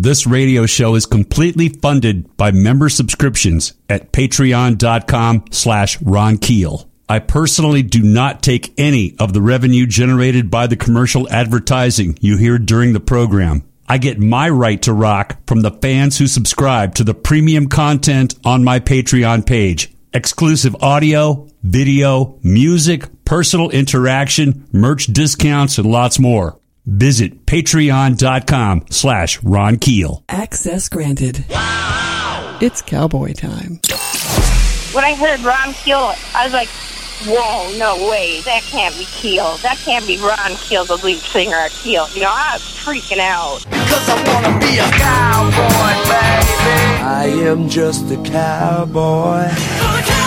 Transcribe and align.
This 0.00 0.28
radio 0.28 0.64
show 0.64 0.94
is 0.94 1.06
completely 1.06 1.68
funded 1.68 2.36
by 2.36 2.52
member 2.52 2.88
subscriptions 2.88 3.72
at 3.88 4.12
patreon.com 4.12 5.46
slash 5.50 6.00
Ron 6.00 6.38
Keel. 6.38 6.88
I 7.08 7.18
personally 7.18 7.82
do 7.82 8.00
not 8.00 8.40
take 8.40 8.72
any 8.78 9.16
of 9.18 9.32
the 9.32 9.42
revenue 9.42 9.86
generated 9.86 10.52
by 10.52 10.68
the 10.68 10.76
commercial 10.76 11.28
advertising 11.30 12.16
you 12.20 12.36
hear 12.36 12.60
during 12.60 12.92
the 12.92 13.00
program. 13.00 13.64
I 13.88 13.98
get 13.98 14.20
my 14.20 14.48
right 14.48 14.80
to 14.82 14.92
rock 14.92 15.38
from 15.48 15.62
the 15.62 15.72
fans 15.72 16.16
who 16.16 16.28
subscribe 16.28 16.94
to 16.94 17.02
the 17.02 17.12
premium 17.12 17.66
content 17.66 18.36
on 18.44 18.62
my 18.62 18.78
Patreon 18.78 19.46
page. 19.46 19.92
Exclusive 20.14 20.76
audio, 20.80 21.48
video, 21.64 22.38
music, 22.44 23.24
personal 23.24 23.70
interaction, 23.70 24.68
merch 24.70 25.06
discounts, 25.06 25.76
and 25.76 25.90
lots 25.90 26.20
more. 26.20 26.56
Visit 26.88 27.44
patreon.com 27.44 28.86
slash 28.88 29.42
Ron 29.42 29.76
Keel. 29.76 30.24
Access 30.26 30.88
granted. 30.88 31.44
Wow. 31.50 32.58
It's 32.62 32.80
cowboy 32.80 33.34
time. 33.34 33.78
When 34.94 35.04
I 35.04 35.14
heard 35.14 35.40
Ron 35.40 35.74
Keel, 35.74 36.14
I 36.34 36.44
was 36.44 36.54
like, 36.54 36.68
whoa, 37.26 37.76
no 37.78 38.08
way. 38.08 38.40
That 38.40 38.62
can't 38.62 38.96
be 38.96 39.04
Keel. 39.04 39.58
That 39.58 39.76
can't 39.84 40.06
be 40.06 40.16
Ron 40.16 40.56
Keel, 40.56 40.86
the 40.86 40.96
lead 40.96 41.18
singer 41.18 41.62
of 41.66 41.72
Keel. 41.72 42.08
You 42.14 42.22
know, 42.22 42.32
I 42.32 42.52
was 42.54 42.62
freaking 42.62 43.18
out. 43.18 43.66
Cause 43.70 44.08
I 44.08 44.16
wanna 44.32 44.58
be 44.58 44.78
a 44.78 44.88
cowboy, 44.90 45.94
baby. 46.08 47.04
I 47.04 47.26
am 47.50 47.68
just 47.68 48.10
a 48.10 48.16
cowboy. 48.16 49.46
I'm 49.50 49.98
a 49.98 50.06
cowboy 50.06 50.17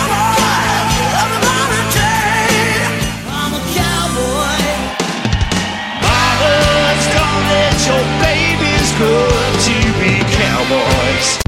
babies 9.02 9.66
to 9.66 9.74
be 10.00 10.12
cowboys. 10.36 11.38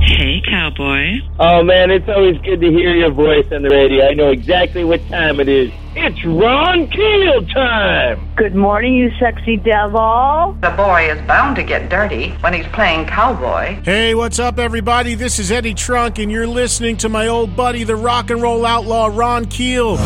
Hey, 0.00 0.40
cowboy. 0.48 1.18
Oh 1.38 1.62
man, 1.62 1.90
it's 1.90 2.08
always 2.08 2.38
good 2.42 2.60
to 2.60 2.70
hear 2.70 2.94
your 2.94 3.10
voice 3.10 3.46
on 3.52 3.62
the 3.62 3.68
radio. 3.68 4.06
I 4.06 4.14
know 4.14 4.30
exactly 4.30 4.84
what 4.84 5.06
time 5.08 5.40
it 5.40 5.48
is. 5.48 5.72
It's 5.98 6.22
Ron 6.26 6.88
Keel 6.90 7.46
time. 7.46 8.28
Good 8.36 8.54
morning, 8.54 8.96
you 8.96 9.10
sexy 9.18 9.56
devil. 9.56 10.54
The 10.60 10.68
boy 10.76 11.10
is 11.10 11.18
bound 11.26 11.56
to 11.56 11.62
get 11.62 11.88
dirty 11.88 12.32
when 12.40 12.52
he's 12.52 12.66
playing 12.66 13.06
cowboy. 13.06 13.82
Hey, 13.82 14.14
what's 14.14 14.38
up, 14.38 14.58
everybody? 14.58 15.14
This 15.14 15.38
is 15.38 15.50
Eddie 15.50 15.72
Trunk, 15.72 16.18
and 16.18 16.30
you're 16.30 16.46
listening 16.46 16.98
to 16.98 17.08
my 17.08 17.28
old 17.28 17.56
buddy, 17.56 17.82
the 17.82 17.96
rock 17.96 18.28
and 18.28 18.42
roll 18.42 18.66
outlaw, 18.66 19.06
Ron 19.10 19.46
Keel. 19.46 19.96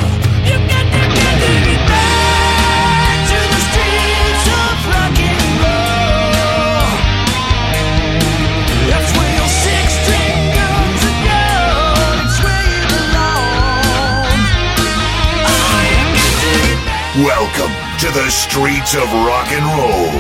Welcome 17.17 17.75
to 17.99 18.07
the 18.13 18.31
streets 18.31 18.95
of 18.95 19.03
rock 19.03 19.51
and 19.51 19.65
roll 19.77 20.13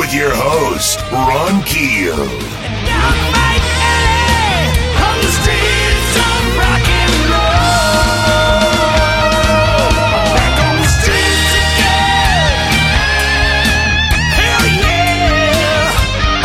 with 0.00 0.14
your 0.14 0.30
host, 0.32 1.00
Ron 1.10 1.60
Keel. 1.64 2.14
Down 2.14 3.18
Mike 3.34 3.66
Alley 3.82 4.70
on 4.94 5.18
the 5.18 5.32
streets 5.42 6.14
of 6.22 6.56
rock 6.56 6.86
and 6.86 7.14
roll. 7.26 8.30
Back 10.30 10.54
on 10.70 10.76
the 10.78 10.86
streets 11.02 11.50
again. 11.66 12.54
Hell 14.38 14.66
yeah. 14.78 15.90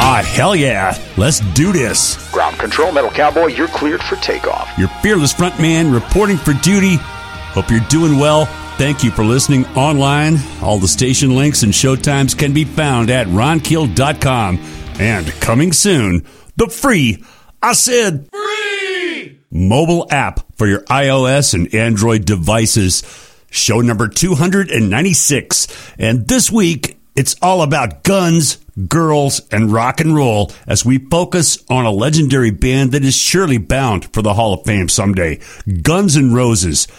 Ah, 0.02 0.24
hell 0.26 0.56
yeah. 0.56 0.98
Let's 1.16 1.42
do 1.54 1.72
this. 1.72 2.18
Ground 2.32 2.58
control, 2.58 2.92
Metal 2.92 3.12
Cowboy, 3.12 3.50
you're 3.50 3.68
cleared 3.68 4.02
for 4.02 4.16
takeoff. 4.16 4.68
Your 4.80 4.88
fearless 5.04 5.32
frontman 5.32 5.94
reporting 5.94 6.38
for 6.38 6.54
duty. 6.54 6.96
Hope 7.54 7.70
you're 7.70 7.82
doing 7.82 8.18
well. 8.18 8.50
Thank 8.78 9.06
you 9.06 9.12
for 9.12 9.24
listening 9.24 9.66
online. 9.68 10.38
All 10.62 10.80
the 10.80 10.88
station 10.90 11.34
links 11.34 11.64
and 11.64 11.72
showtimes 11.72 12.38
can 12.38 12.54
be 12.54 12.66
found 12.66 13.10
at 13.10 13.26
ronkeel.com. 13.28 14.60
And 15.00 15.28
coming 15.40 15.72
soon, 15.72 16.26
the 16.58 16.68
free, 16.68 17.24
I 17.64 17.72
said, 17.72 18.28
free 18.32 19.40
mobile 19.50 20.08
app 20.12 20.42
for 20.58 20.68
your 20.68 20.82
iOS 20.82 21.54
and 21.54 21.74
Android 21.74 22.26
devices. 22.26 23.04
Show 23.50 23.80
number 23.80 24.10
296. 24.10 25.94
And 25.98 26.28
this 26.28 26.52
week, 26.52 26.98
it's 27.16 27.38
all 27.42 27.62
about 27.62 28.04
guns, 28.04 28.58
girls, 28.90 29.40
and 29.54 29.72
rock 29.72 30.02
and 30.02 30.14
roll 30.14 30.52
as 30.68 30.84
we 30.84 30.98
focus 30.98 31.64
on 31.70 31.86
a 31.86 31.92
legendary 31.92 32.52
band 32.52 32.92
that 32.92 33.06
is 33.06 33.16
surely 33.16 33.58
bound 33.58 34.12
for 34.14 34.22
the 34.22 34.34
Hall 34.34 34.54
of 34.54 34.66
Fame 34.66 34.90
someday 34.90 35.40
Guns 35.82 36.18
N' 36.18 36.34
Roses. 36.34 36.90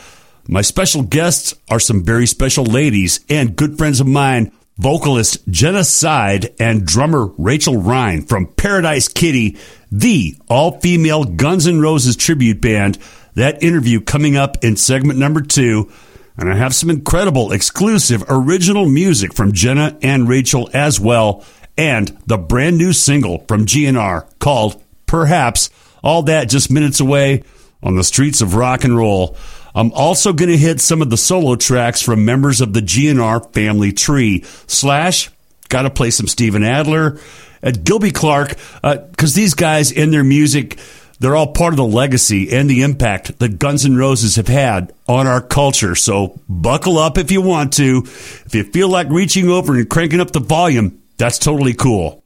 My 0.49 0.61
special 0.61 1.03
guests 1.03 1.55
are 1.69 1.81
some 1.81 2.05
very 2.05 2.27
special 2.27 2.65
ladies 2.65 3.19
and 3.29 3.57
good 3.57 3.77
friends 3.77 3.99
of 4.01 4.07
mine, 4.07 4.53
vocalist 4.79 5.47
Jenna 5.49 5.83
Side 5.83 6.55
and 6.61 6.87
drummer 6.87 7.27
Rachel 7.37 7.79
Ryan 7.79 8.23
from 8.23 8.47
Paradise 8.47 9.09
Kitty, 9.09 9.57
the 9.91 10.37
all 10.49 10.79
female 10.79 11.25
Guns 11.25 11.67
N' 11.67 11.81
Roses 11.81 12.15
tribute 12.15 12.61
band. 12.61 12.97
That 13.35 13.63
interview 13.63 14.01
coming 14.01 14.37
up 14.37 14.63
in 14.63 14.77
segment 14.77 15.19
number 15.19 15.41
two. 15.41 15.91
And 16.39 16.53
I 16.53 16.57
have 16.57 16.75
some 16.75 16.91
incredible 16.91 17.51
exclusive 17.51 18.23
original 18.29 18.89
music 18.89 19.35
from 19.35 19.53
Jenna 19.53 19.99
and 20.01 20.29
Rachel 20.29 20.71
as 20.73 21.01
well, 21.01 21.45
and 21.77 22.17
the 22.27 22.39
brand 22.39 22.79
new 22.79 22.93
single 22.93 23.45
from 23.49 23.67
GNR 23.67 24.29
called 24.39 24.81
Perhaps. 25.07 25.71
All 26.05 26.23
that 26.25 26.49
just 26.49 26.71
minutes 26.71 27.01
away 27.01 27.43
on 27.83 27.97
the 27.97 28.05
streets 28.05 28.41
of 28.41 28.55
rock 28.55 28.85
and 28.85 28.97
roll. 28.97 29.37
I'm 29.77 29.93
also 29.93 30.33
going 30.33 30.49
to 30.49 30.57
hit 30.57 30.81
some 30.81 31.03
of 31.03 31.11
the 31.11 31.19
solo 31.19 31.55
tracks 31.55 32.01
from 32.01 32.25
members 32.25 32.63
of 32.63 32.73
the 32.73 32.81
GNR 32.81 33.53
family 33.53 33.93
tree. 33.93 34.43
Slash, 34.67 35.31
got 35.69 35.83
to 35.83 35.91
play 35.91 36.11
some 36.11 36.27
Steven 36.27 36.65
Adler, 36.65 37.21
at 37.63 37.85
Gilby 37.85 38.11
Clarke, 38.11 38.57
uh, 38.83 38.97
because 38.97 39.35
these 39.35 39.53
guys 39.53 39.93
in 39.93 40.13
their 40.13 40.25
music, 40.25 40.79
they're 41.21 41.37
all 41.37 41.53
part 41.53 41.75
of 41.75 41.77
the 41.77 41.85
legacy 41.85 42.53
and 42.53 42.71
the 42.71 42.83
impact 42.83 43.39
that 43.39 43.59
Guns 43.59 43.85
N' 43.85 43.97
Roses 43.97 44.37
have 44.37 44.49
had 44.49 44.95
on 45.07 45.27
our 45.27 45.43
culture. 45.43 45.95
So 45.95 46.41
buckle 46.49 46.97
up 46.97 47.19
if 47.19 47.31
you 47.31 47.43
want 47.43 47.75
to. 47.75 48.03
If 48.07 48.55
you 48.55 48.65
feel 48.65 48.89
like 48.89 49.11
reaching 49.11 49.51
over 49.51 49.75
and 49.75 49.91
cranking 49.91 50.21
up 50.21 50.31
the 50.31 50.41
volume, 50.41 51.03
that's 51.19 51.39
totally 51.39 51.75
cool. 51.75 52.25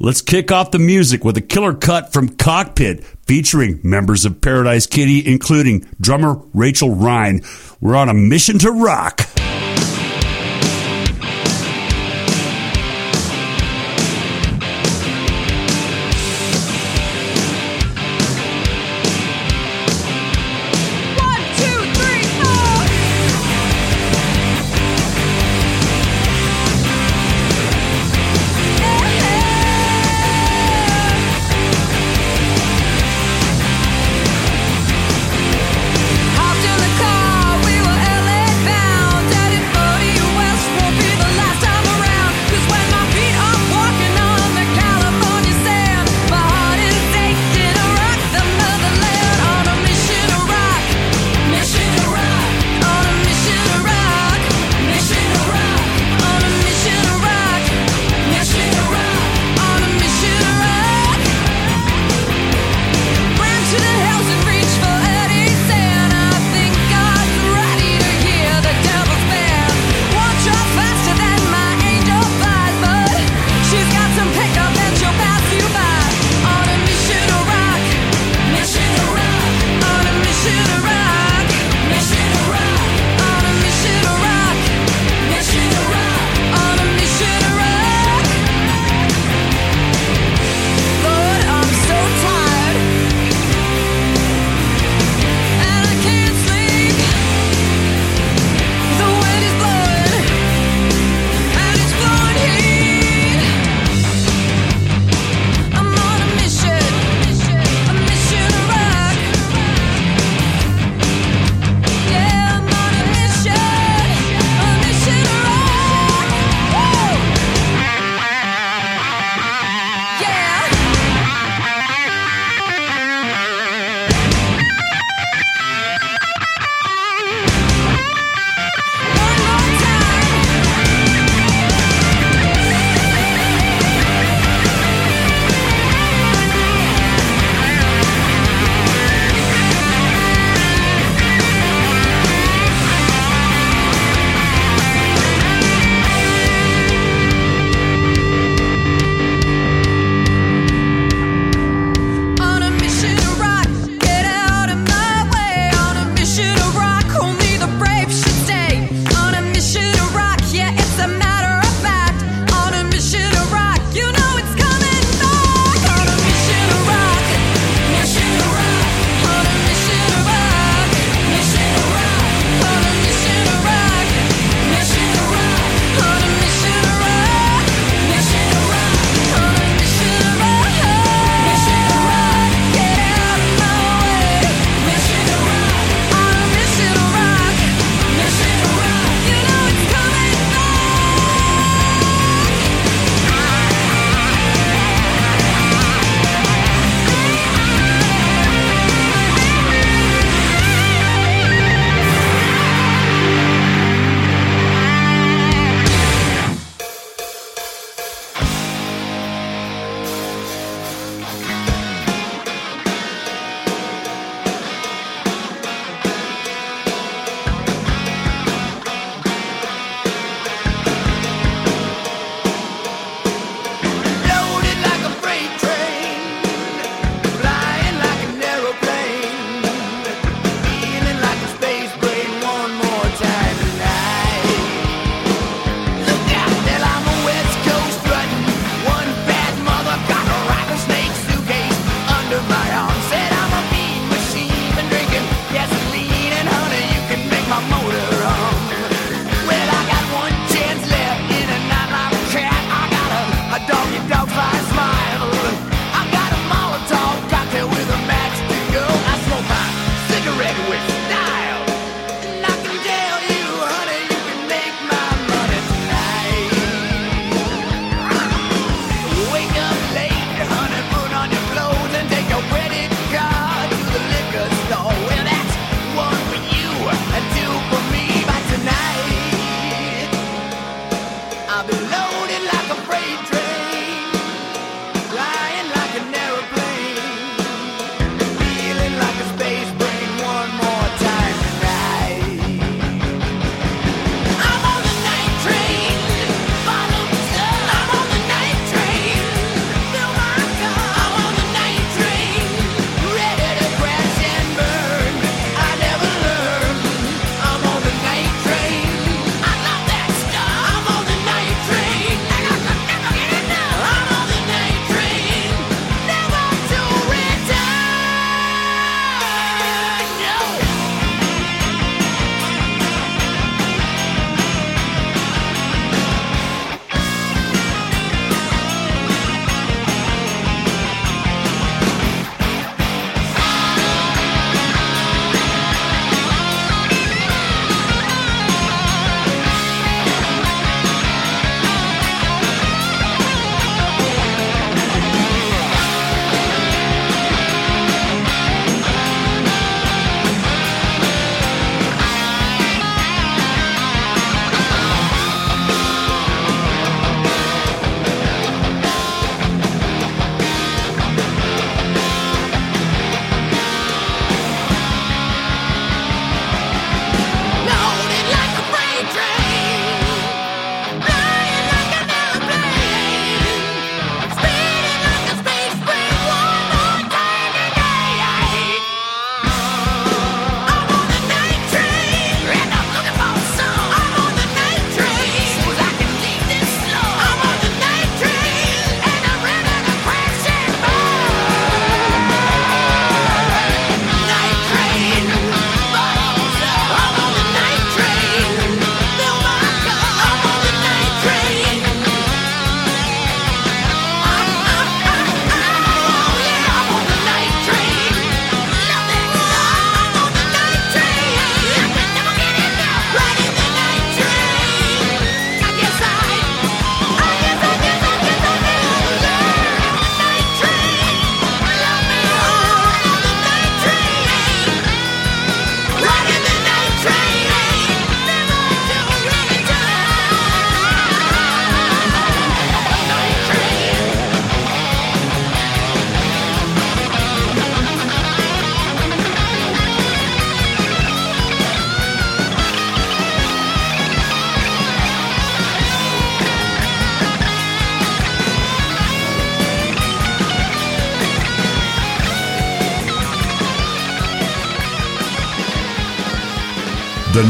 Let's 0.00 0.22
kick 0.22 0.52
off 0.52 0.70
the 0.70 0.78
music 0.78 1.24
with 1.24 1.36
a 1.36 1.40
killer 1.40 1.74
cut 1.74 2.12
from 2.12 2.28
Cockpit 2.28 3.02
featuring 3.26 3.80
members 3.82 4.24
of 4.24 4.40
Paradise 4.40 4.86
Kitty, 4.86 5.26
including 5.26 5.88
drummer 6.00 6.40
Rachel 6.54 6.94
Ryan. 6.94 7.42
We're 7.80 7.96
on 7.96 8.08
a 8.08 8.14
mission 8.14 8.60
to 8.60 8.70
rock. 8.70 9.22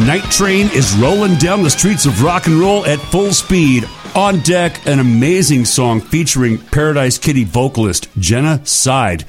Night 0.07 0.31
train 0.31 0.69
is 0.73 0.97
rolling 0.97 1.35
down 1.37 1.63
the 1.63 1.71
streets 1.71 2.07
of 2.07 2.23
rock 2.23 2.47
and 2.47 2.59
roll 2.61 2.87
at 2.87 3.01
full 3.01 3.33
speed. 3.33 3.85
On 4.15 4.39
deck, 4.41 4.87
an 4.87 5.01
amazing 5.01 5.65
song 5.65 6.01
featuring 6.01 6.57
Paradise 6.59 7.19
Kitty 7.19 7.45
vocalist 7.45 8.09
Jenna 8.17 8.65
Side. 8.65 9.25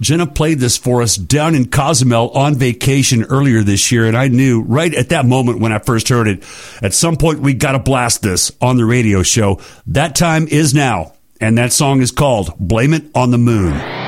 Jenna 0.00 0.26
played 0.26 0.58
this 0.58 0.76
for 0.76 1.00
us 1.00 1.16
down 1.16 1.54
in 1.54 1.68
Cozumel 1.68 2.30
on 2.30 2.56
vacation 2.56 3.24
earlier 3.24 3.62
this 3.62 3.92
year, 3.92 4.06
and 4.06 4.16
I 4.16 4.28
knew 4.28 4.62
right 4.62 4.92
at 4.92 5.10
that 5.10 5.26
moment 5.26 5.60
when 5.60 5.72
I 5.72 5.78
first 5.78 6.08
heard 6.08 6.26
it, 6.26 6.42
at 6.82 6.92
some 6.92 7.16
point 7.16 7.40
we 7.40 7.54
gotta 7.54 7.78
blast 7.78 8.20
this 8.20 8.50
on 8.60 8.76
the 8.76 8.84
radio 8.84 9.22
show. 9.22 9.60
That 9.86 10.16
time 10.16 10.48
is 10.48 10.74
now, 10.74 11.12
and 11.40 11.56
that 11.56 11.72
song 11.72 12.02
is 12.02 12.10
called 12.10 12.58
Blame 12.58 12.94
It 12.94 13.04
on 13.14 13.30
the 13.30 13.38
Moon. 13.38 13.99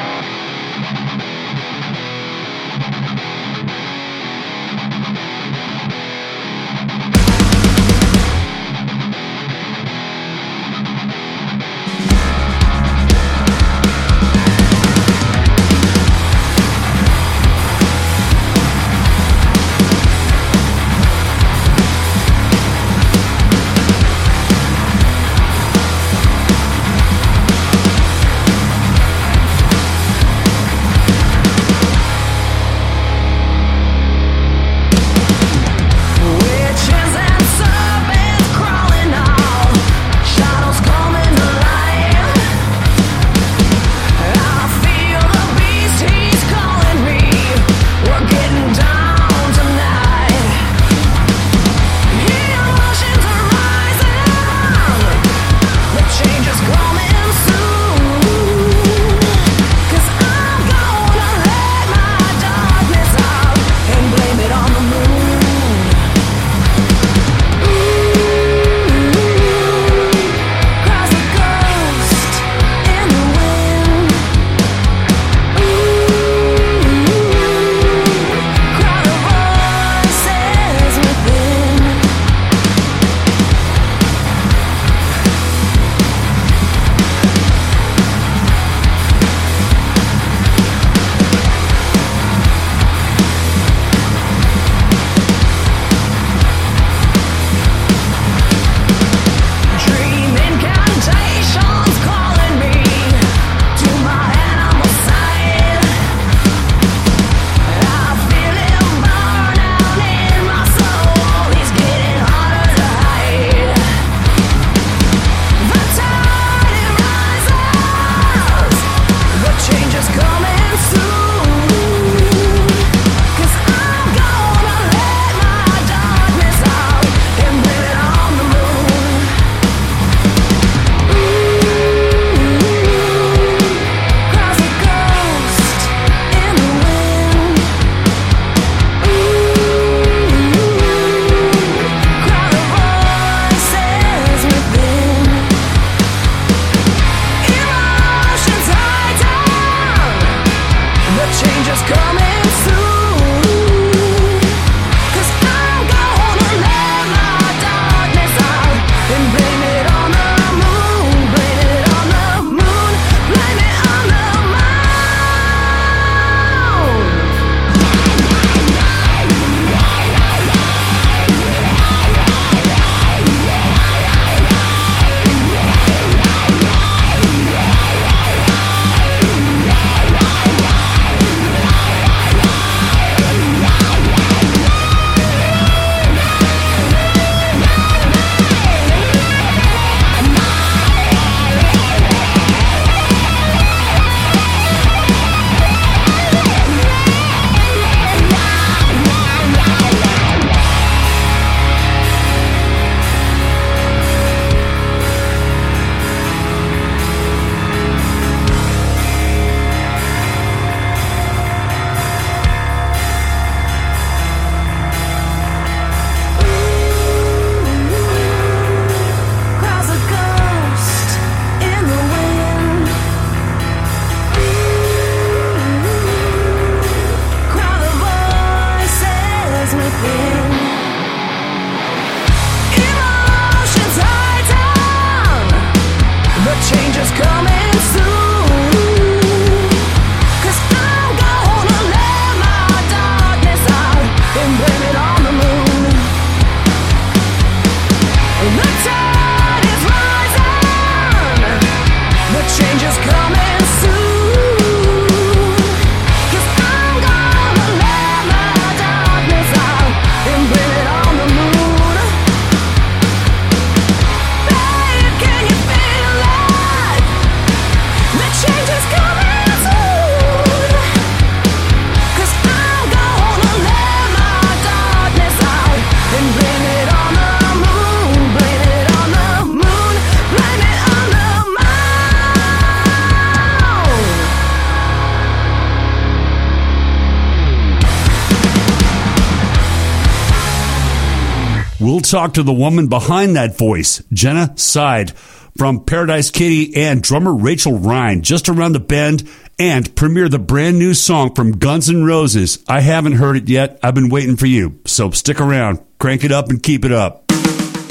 We'll 291.83 291.99
talk 291.99 292.35
to 292.35 292.45
the 292.45 292.53
woman 292.53 292.87
behind 292.87 293.35
that 293.35 293.59
voice, 293.59 294.05
Jenna 294.13 294.57
Side 294.57 295.11
from 295.59 295.85
Paradise 295.85 296.31
Kitty 296.31 296.77
and 296.77 297.03
drummer 297.03 297.35
Rachel 297.35 297.77
Ryan 297.77 298.23
just 298.23 298.49
around 298.49 298.75
the 298.75 298.79
bend 298.79 299.29
and 299.59 299.93
premiere 299.97 300.29
the 300.29 300.39
brand 300.39 300.79
new 300.79 300.95
song 300.95 301.35
from 301.35 301.59
Guns 301.59 301.91
N' 301.91 302.05
Roses. 302.05 302.63
I 302.69 302.83
haven't 302.83 303.15
heard 303.15 303.37
it 303.37 303.49
yet. 303.49 303.81
I've 303.83 303.97
been 303.97 304.11
waiting 304.11 304.37
for 304.37 304.47
you. 304.47 304.79
So 304.87 305.11
stick 305.11 305.41
around, 305.41 305.81
crank 305.99 306.23
it 306.23 306.31
up 306.31 306.51
and 306.51 306.63
keep 306.63 306.85
it 306.85 306.93
up. 306.93 307.25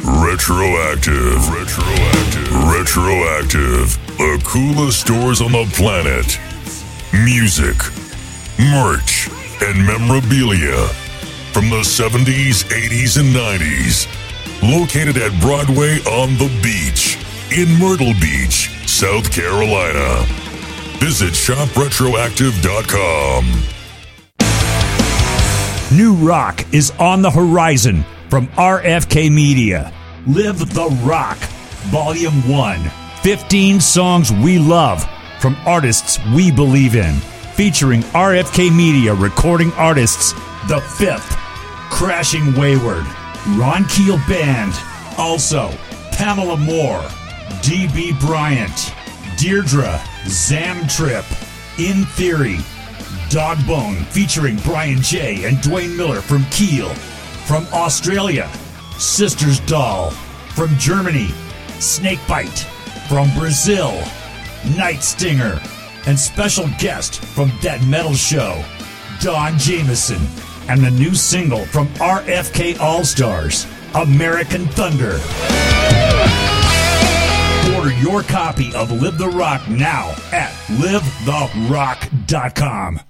Retroactive. 0.06 1.50
Retroactive. 1.50 2.64
Retroactive. 2.72 4.18
The 4.18 4.42
coolest 4.46 5.02
stores 5.02 5.42
on 5.42 5.52
the 5.52 5.70
planet. 5.74 6.40
Music, 7.26 7.76
merch, 8.58 9.30
and 9.62 9.86
memorabilia 9.86 10.88
from 11.52 11.70
the 11.70 11.82
70s, 11.82 12.64
80s, 12.66 13.18
and 13.20 13.36
90s. 13.36 14.08
Located 14.62 15.18
at 15.18 15.32
Broadway 15.42 15.98
on 16.06 16.38
the 16.38 16.50
beach 16.62 17.18
in 17.52 17.68
Myrtle 17.80 18.14
Beach, 18.22 18.70
South 18.88 19.32
Carolina. 19.32 20.24
Visit 21.00 21.34
shopretroactive.com. 21.34 23.46
New 25.98 26.14
rock 26.14 26.64
is 26.74 26.92
on 27.00 27.22
the 27.22 27.30
horizon 27.30 28.06
from 28.30 28.48
RFK 28.50 29.30
Media. 29.30 29.92
Live 30.26 30.60
the 30.74 30.88
Rock, 31.04 31.38
Volume 31.90 32.48
1. 32.48 32.80
15 33.24 33.82
songs 33.82 34.32
we 34.32 34.58
love 34.58 35.06
from 35.42 35.58
artists 35.66 36.18
we 36.34 36.50
believe 36.52 36.96
in. 36.96 37.16
Featuring 37.56 38.04
RFK 38.14 38.74
Media 38.74 39.14
recording 39.14 39.74
artists 39.74 40.32
The 40.70 40.80
Fifth, 40.80 41.36
Crashing 41.92 42.56
Wayward, 42.56 43.06
Ron 43.50 43.86
Keel 43.86 44.18
Band, 44.28 44.74
also 45.20 45.70
Pamela 46.14 46.58
Moore, 46.58 47.02
DB 47.62 48.20
Bryant, 48.20 48.94
Deirdre, 49.38 50.02
Zam 50.26 50.88
Trip, 50.88 51.26
In 51.78 52.06
Theory, 52.16 52.58
Dogbone 53.30 54.04
featuring 54.08 54.58
Brian 54.58 55.02
J. 55.02 55.46
and 55.46 55.58
Dwain 55.58 55.96
Miller 55.96 56.22
from 56.22 56.44
Keel. 56.46 56.90
From 57.46 57.66
Australia, 57.74 58.50
Sisters 58.98 59.60
Doll. 59.62 60.12
From 60.56 60.76
Germany, 60.78 61.30
Snakebite. 61.80 62.66
From 63.08 63.30
Brazil, 63.38 63.92
Night 64.76 65.04
Stinger. 65.04 65.62
And 66.08 66.20
special 66.20 66.68
guest 66.80 67.24
from 67.24 67.52
That 67.62 67.84
Metal 67.86 68.16
Show, 68.16 68.64
Don 69.22 69.58
Jamieson. 69.58 70.51
And 70.72 70.82
the 70.82 70.92
new 70.92 71.14
single 71.14 71.66
from 71.66 71.88
RFK 71.96 72.80
All 72.80 73.04
Stars, 73.04 73.68
American 73.94 74.66
Thunder. 74.68 75.20
Order 77.76 77.92
your 78.00 78.24
copy 78.24 78.74
of 78.74 78.90
Live 78.90 79.18
the 79.18 79.28
Rock 79.28 79.68
now 79.68 80.12
at 80.32 80.54
livetherock.com. 80.70 83.02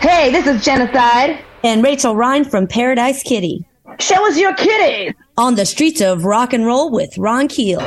Hey, 0.00 0.32
this 0.32 0.46
is 0.46 0.64
Jenna 0.64 0.90
Side. 0.94 1.44
And 1.62 1.84
Rachel 1.84 2.16
Ryan 2.16 2.46
from 2.46 2.66
Paradise 2.66 3.22
Kitty. 3.22 3.66
Show 4.00 4.26
us 4.26 4.38
your 4.38 4.54
kitties. 4.54 5.12
On 5.36 5.56
the 5.56 5.66
streets 5.66 6.00
of 6.00 6.24
rock 6.24 6.54
and 6.54 6.64
roll 6.64 6.90
with 6.90 7.18
Ron 7.18 7.48
Keel. 7.48 7.82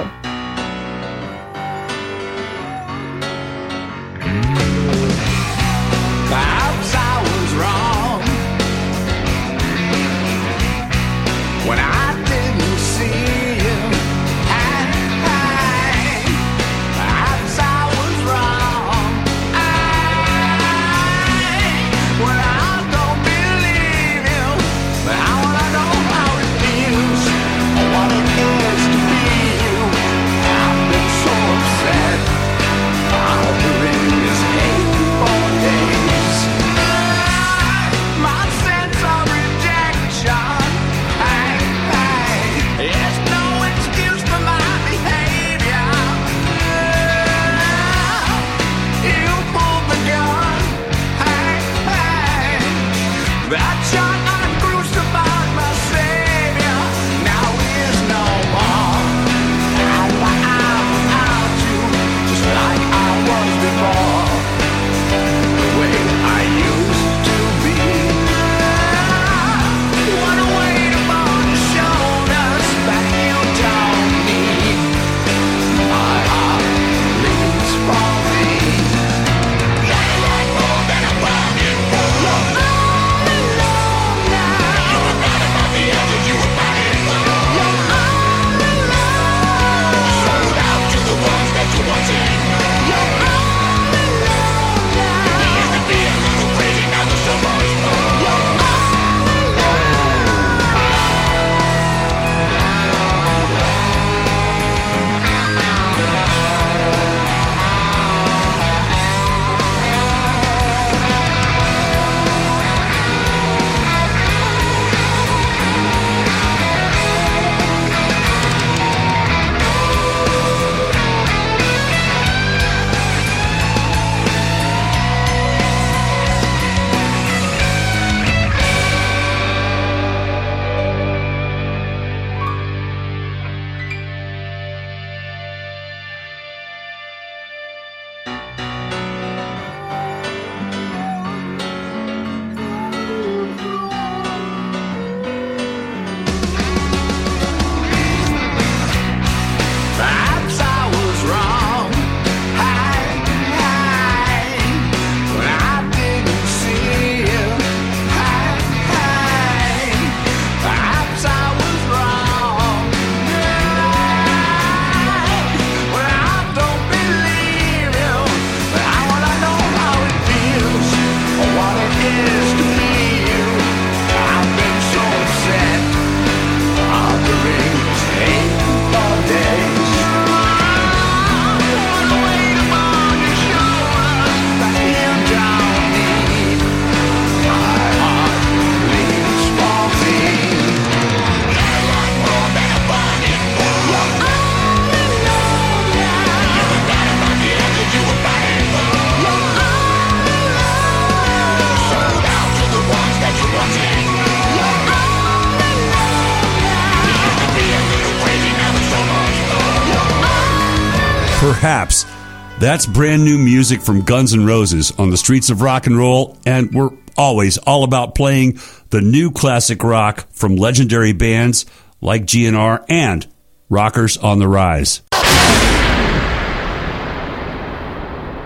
That's 212.62 212.86
brand 212.86 213.26
new 213.26 213.40
music 213.40 213.82
from 213.82 214.02
Guns 214.04 214.36
N' 214.36 214.46
Roses 214.46 214.92
on 215.00 215.10
the 215.10 215.18
streets 215.18 215.50
of 215.50 215.64
rock 215.64 215.88
and 215.88 215.98
roll, 215.98 216.38
and 216.46 216.72
we're 216.72 216.92
always 217.18 217.58
all 217.58 217.84
about 217.84 218.14
playing 218.14 218.60
the 218.92 219.02
new 219.02 219.32
classic 219.32 219.84
rock 219.84 220.28
from 220.32 220.58
legendary 220.58 221.12
bands 221.12 221.66
like 222.02 222.24
GNR 222.26 222.86
and 222.88 223.26
Rockers 223.68 224.16
on 224.18 224.38
the 224.38 224.48
Rise. 224.48 225.02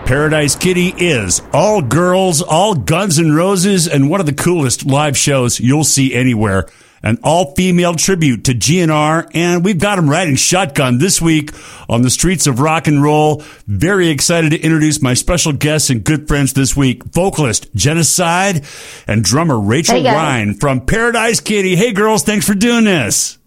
Paradise 0.06 0.56
Kitty 0.56 0.94
is 0.98 1.42
all 1.52 1.82
girls, 1.82 2.42
all 2.42 2.74
Guns 2.74 3.20
N' 3.20 3.34
Roses, 3.34 3.86
and 3.86 4.10
one 4.10 4.22
of 4.22 4.28
the 4.28 4.34
coolest 4.34 4.86
live 4.86 5.18
shows 5.18 5.60
you'll 5.60 5.84
see 5.84 6.16
anywhere. 6.16 6.68
An 7.06 7.20
all 7.24 7.54
female 7.54 7.94
tribute 7.94 8.46
to 8.46 8.54
GNR, 8.56 9.30
and 9.36 9.64
we've 9.64 9.78
got 9.78 9.98
them 9.98 10.10
riding 10.10 10.36
shotgun 10.36 10.98
this 10.98 11.22
week 11.22 11.52
on 11.88 12.02
the 12.02 12.10
streets 12.10 12.48
of 12.48 12.60
rock 12.60 12.88
and 12.88 13.04
roll. 13.04 13.44
Very 13.68 14.10
excited 14.10 14.50
to 14.50 14.60
introduce 14.60 15.04
my 15.04 15.14
special 15.14 15.54
guests 15.54 15.92
and 15.92 16.04
good 16.04 16.28
friends 16.28 16.54
this 16.54 16.76
week 16.76 17.04
vocalist 17.04 17.68
Jenna 17.76 18.04
Side 18.04 18.66
and 19.08 19.24
drummer 19.24 19.60
Rachel 19.60 20.02
Hey. 20.02 20.12
Ryan 20.12 20.56
from 20.56 20.82
Paradise 20.88 21.40
Kitty. 21.42 21.76
Hey, 21.76 21.92
girls, 21.94 22.24
thanks 22.24 22.48
for 22.48 22.56
doing 22.56 22.86
this. 22.86 23.38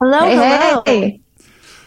Hello, 0.00 0.18
Hey, 0.26 0.34
hello. 0.34 0.82
hey. 0.84 1.20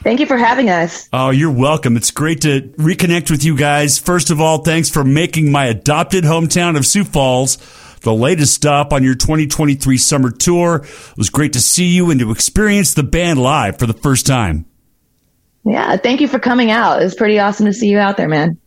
Thank 0.01 0.21
you 0.21 0.25
for 0.25 0.37
having 0.37 0.69
us. 0.69 1.09
Oh, 1.11 1.31
you're 1.31 1.51
welcome. 1.51 1.97
It's 1.97 2.11
great 2.11 2.39
to 2.43 2.61
reconnect 2.77 3.29
with 3.29 3.43
you 3.43 3.57
guys. 3.57 3.99
First 3.99 4.29
of 4.29 4.39
all, 4.39 4.59
thanks 4.59 4.87
for 4.89 5.03
making 5.03 5.51
my 5.51 5.65
adopted 5.65 6.23
hometown 6.23 6.77
of 6.77 6.85
Sioux 6.85 7.03
Falls 7.03 7.57
the 8.01 8.13
latest 8.13 8.53
stop 8.53 8.93
on 8.93 9.03
your 9.03 9.15
2023 9.15 9.97
summer 9.97 10.31
tour. 10.31 10.83
It 10.83 11.17
was 11.17 11.29
great 11.29 11.53
to 11.53 11.61
see 11.61 11.87
you 11.87 12.11
and 12.11 12.19
to 12.19 12.31
experience 12.31 12.93
the 12.93 13.03
band 13.03 13.39
live 13.41 13.79
for 13.79 13.85
the 13.85 13.93
first 13.93 14.25
time. 14.25 14.65
Yeah, 15.65 15.97
thank 15.97 16.21
you 16.21 16.27
for 16.27 16.39
coming 16.39 16.71
out. 16.71 17.01
It 17.01 17.03
was 17.03 17.15
pretty 17.15 17.39
awesome 17.39 17.65
to 17.65 17.73
see 17.73 17.87
you 17.87 17.99
out 17.99 18.17
there, 18.17 18.29
man. 18.29 18.57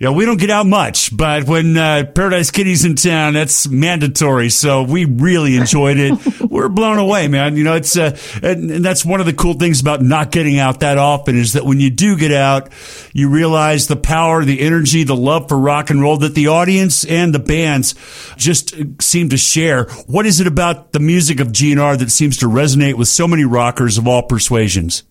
Yeah, 0.00 0.10
we 0.10 0.24
don't 0.24 0.38
get 0.38 0.50
out 0.50 0.64
much, 0.64 1.16
but 1.16 1.42
when 1.48 1.76
uh, 1.76 2.04
Paradise 2.14 2.52
Kitty's 2.52 2.84
in 2.84 2.94
town, 2.94 3.32
that's 3.32 3.66
mandatory. 3.66 4.48
So 4.48 4.84
we 4.84 5.06
really 5.06 5.56
enjoyed 5.56 5.96
it. 5.98 6.40
We're 6.40 6.68
blown 6.68 6.98
away, 6.98 7.26
man. 7.26 7.56
You 7.56 7.64
know, 7.64 7.74
it's 7.74 7.96
uh, 7.96 8.16
and, 8.40 8.70
and 8.70 8.84
that's 8.84 9.04
one 9.04 9.18
of 9.18 9.26
the 9.26 9.32
cool 9.32 9.54
things 9.54 9.80
about 9.80 10.00
not 10.00 10.30
getting 10.30 10.60
out 10.60 10.80
that 10.80 10.98
often 10.98 11.36
is 11.36 11.54
that 11.54 11.64
when 11.64 11.80
you 11.80 11.90
do 11.90 12.16
get 12.16 12.30
out, 12.30 12.68
you 13.12 13.28
realize 13.28 13.88
the 13.88 13.96
power, 13.96 14.44
the 14.44 14.60
energy, 14.60 15.02
the 15.02 15.16
love 15.16 15.48
for 15.48 15.58
rock 15.58 15.90
and 15.90 16.00
roll 16.00 16.18
that 16.18 16.36
the 16.36 16.46
audience 16.46 17.04
and 17.04 17.34
the 17.34 17.40
bands 17.40 17.96
just 18.36 18.76
seem 19.02 19.30
to 19.30 19.36
share. 19.36 19.86
What 20.06 20.26
is 20.26 20.38
it 20.38 20.46
about 20.46 20.92
the 20.92 21.00
music 21.00 21.40
of 21.40 21.48
GNR 21.48 21.98
that 21.98 22.12
seems 22.12 22.36
to 22.36 22.46
resonate 22.46 22.94
with 22.94 23.08
so 23.08 23.26
many 23.26 23.44
rockers 23.44 23.98
of 23.98 24.06
all 24.06 24.22
persuasions? 24.22 25.02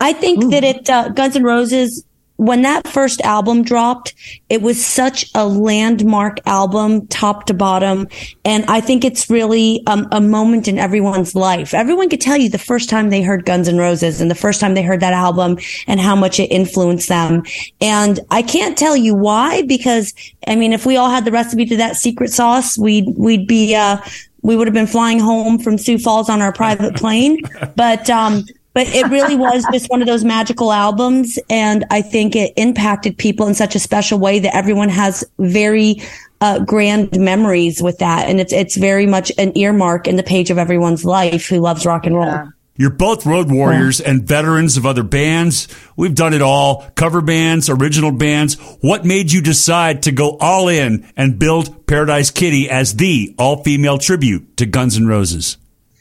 I 0.00 0.12
think 0.12 0.50
that 0.50 0.64
it 0.64 0.90
uh, 0.90 1.10
Guns 1.10 1.36
N' 1.36 1.44
Roses 1.44 2.04
when 2.36 2.62
that 2.62 2.86
first 2.88 3.20
album 3.20 3.62
dropped, 3.62 4.14
it 4.48 4.60
was 4.60 4.84
such 4.84 5.30
a 5.34 5.46
landmark 5.46 6.38
album, 6.46 7.06
top 7.06 7.46
to 7.46 7.54
bottom, 7.54 8.08
and 8.44 8.64
I 8.66 8.80
think 8.80 9.04
it's 9.04 9.30
really 9.30 9.82
um, 9.86 10.08
a 10.10 10.20
moment 10.20 10.66
in 10.66 10.78
everyone's 10.78 11.34
life. 11.34 11.74
Everyone 11.74 12.08
could 12.08 12.20
tell 12.20 12.36
you 12.36 12.48
the 12.48 12.58
first 12.58 12.90
time 12.90 13.10
they 13.10 13.22
heard 13.22 13.44
Guns 13.44 13.68
N' 13.68 13.78
Roses 13.78 14.20
and 14.20 14.30
the 14.30 14.34
first 14.34 14.60
time 14.60 14.74
they 14.74 14.82
heard 14.82 15.00
that 15.00 15.12
album 15.12 15.58
and 15.86 16.00
how 16.00 16.16
much 16.16 16.40
it 16.40 16.50
influenced 16.50 17.08
them. 17.08 17.44
And 17.80 18.18
I 18.30 18.42
can't 18.42 18.76
tell 18.76 18.96
you 18.96 19.14
why 19.14 19.62
because 19.62 20.12
I 20.46 20.56
mean, 20.56 20.72
if 20.72 20.84
we 20.86 20.96
all 20.96 21.10
had 21.10 21.24
the 21.24 21.32
recipe 21.32 21.66
to 21.66 21.76
that 21.76 21.96
secret 21.96 22.32
sauce, 22.32 22.76
we'd 22.76 23.06
we'd 23.16 23.46
be 23.46 23.76
uh, 23.76 23.98
we 24.42 24.56
would 24.56 24.66
have 24.66 24.74
been 24.74 24.86
flying 24.86 25.20
home 25.20 25.58
from 25.58 25.78
Sioux 25.78 25.98
Falls 25.98 26.28
on 26.28 26.42
our 26.42 26.52
private 26.52 26.96
plane, 26.96 27.40
but. 27.76 28.10
um 28.10 28.44
but 28.74 28.88
it 28.88 29.08
really 29.08 29.36
was 29.36 29.64
just 29.72 29.88
one 29.88 30.02
of 30.02 30.06
those 30.06 30.24
magical 30.24 30.70
albums. 30.70 31.38
And 31.48 31.84
I 31.90 32.02
think 32.02 32.36
it 32.36 32.52
impacted 32.56 33.16
people 33.16 33.46
in 33.46 33.54
such 33.54 33.74
a 33.74 33.78
special 33.78 34.18
way 34.18 34.40
that 34.40 34.54
everyone 34.54 34.90
has 34.90 35.24
very 35.38 36.02
uh, 36.40 36.58
grand 36.58 37.18
memories 37.18 37.82
with 37.82 37.98
that. 37.98 38.28
And 38.28 38.40
it's, 38.40 38.52
it's 38.52 38.76
very 38.76 39.06
much 39.06 39.32
an 39.38 39.56
earmark 39.56 40.06
in 40.06 40.16
the 40.16 40.22
page 40.22 40.50
of 40.50 40.58
everyone's 40.58 41.04
life 41.04 41.46
who 41.46 41.60
loves 41.60 41.86
rock 41.86 42.04
and 42.04 42.16
roll. 42.16 42.48
You're 42.76 42.90
both 42.90 43.24
road 43.24 43.52
warriors 43.52 44.00
and 44.00 44.24
veterans 44.24 44.76
of 44.76 44.84
other 44.84 45.04
bands. 45.04 45.68
We've 45.96 46.14
done 46.14 46.34
it 46.34 46.42
all. 46.42 46.84
Cover 46.96 47.20
bands, 47.20 47.70
original 47.70 48.10
bands. 48.10 48.56
What 48.80 49.04
made 49.04 49.30
you 49.30 49.40
decide 49.40 50.02
to 50.02 50.12
go 50.12 50.36
all 50.40 50.68
in 50.68 51.08
and 51.16 51.38
build 51.38 51.86
Paradise 51.86 52.32
Kitty 52.32 52.68
as 52.68 52.96
the 52.96 53.32
all 53.38 53.62
female 53.62 53.98
tribute 53.98 54.56
to 54.56 54.66
Guns 54.66 54.96
N' 54.96 55.06
Roses? 55.06 55.56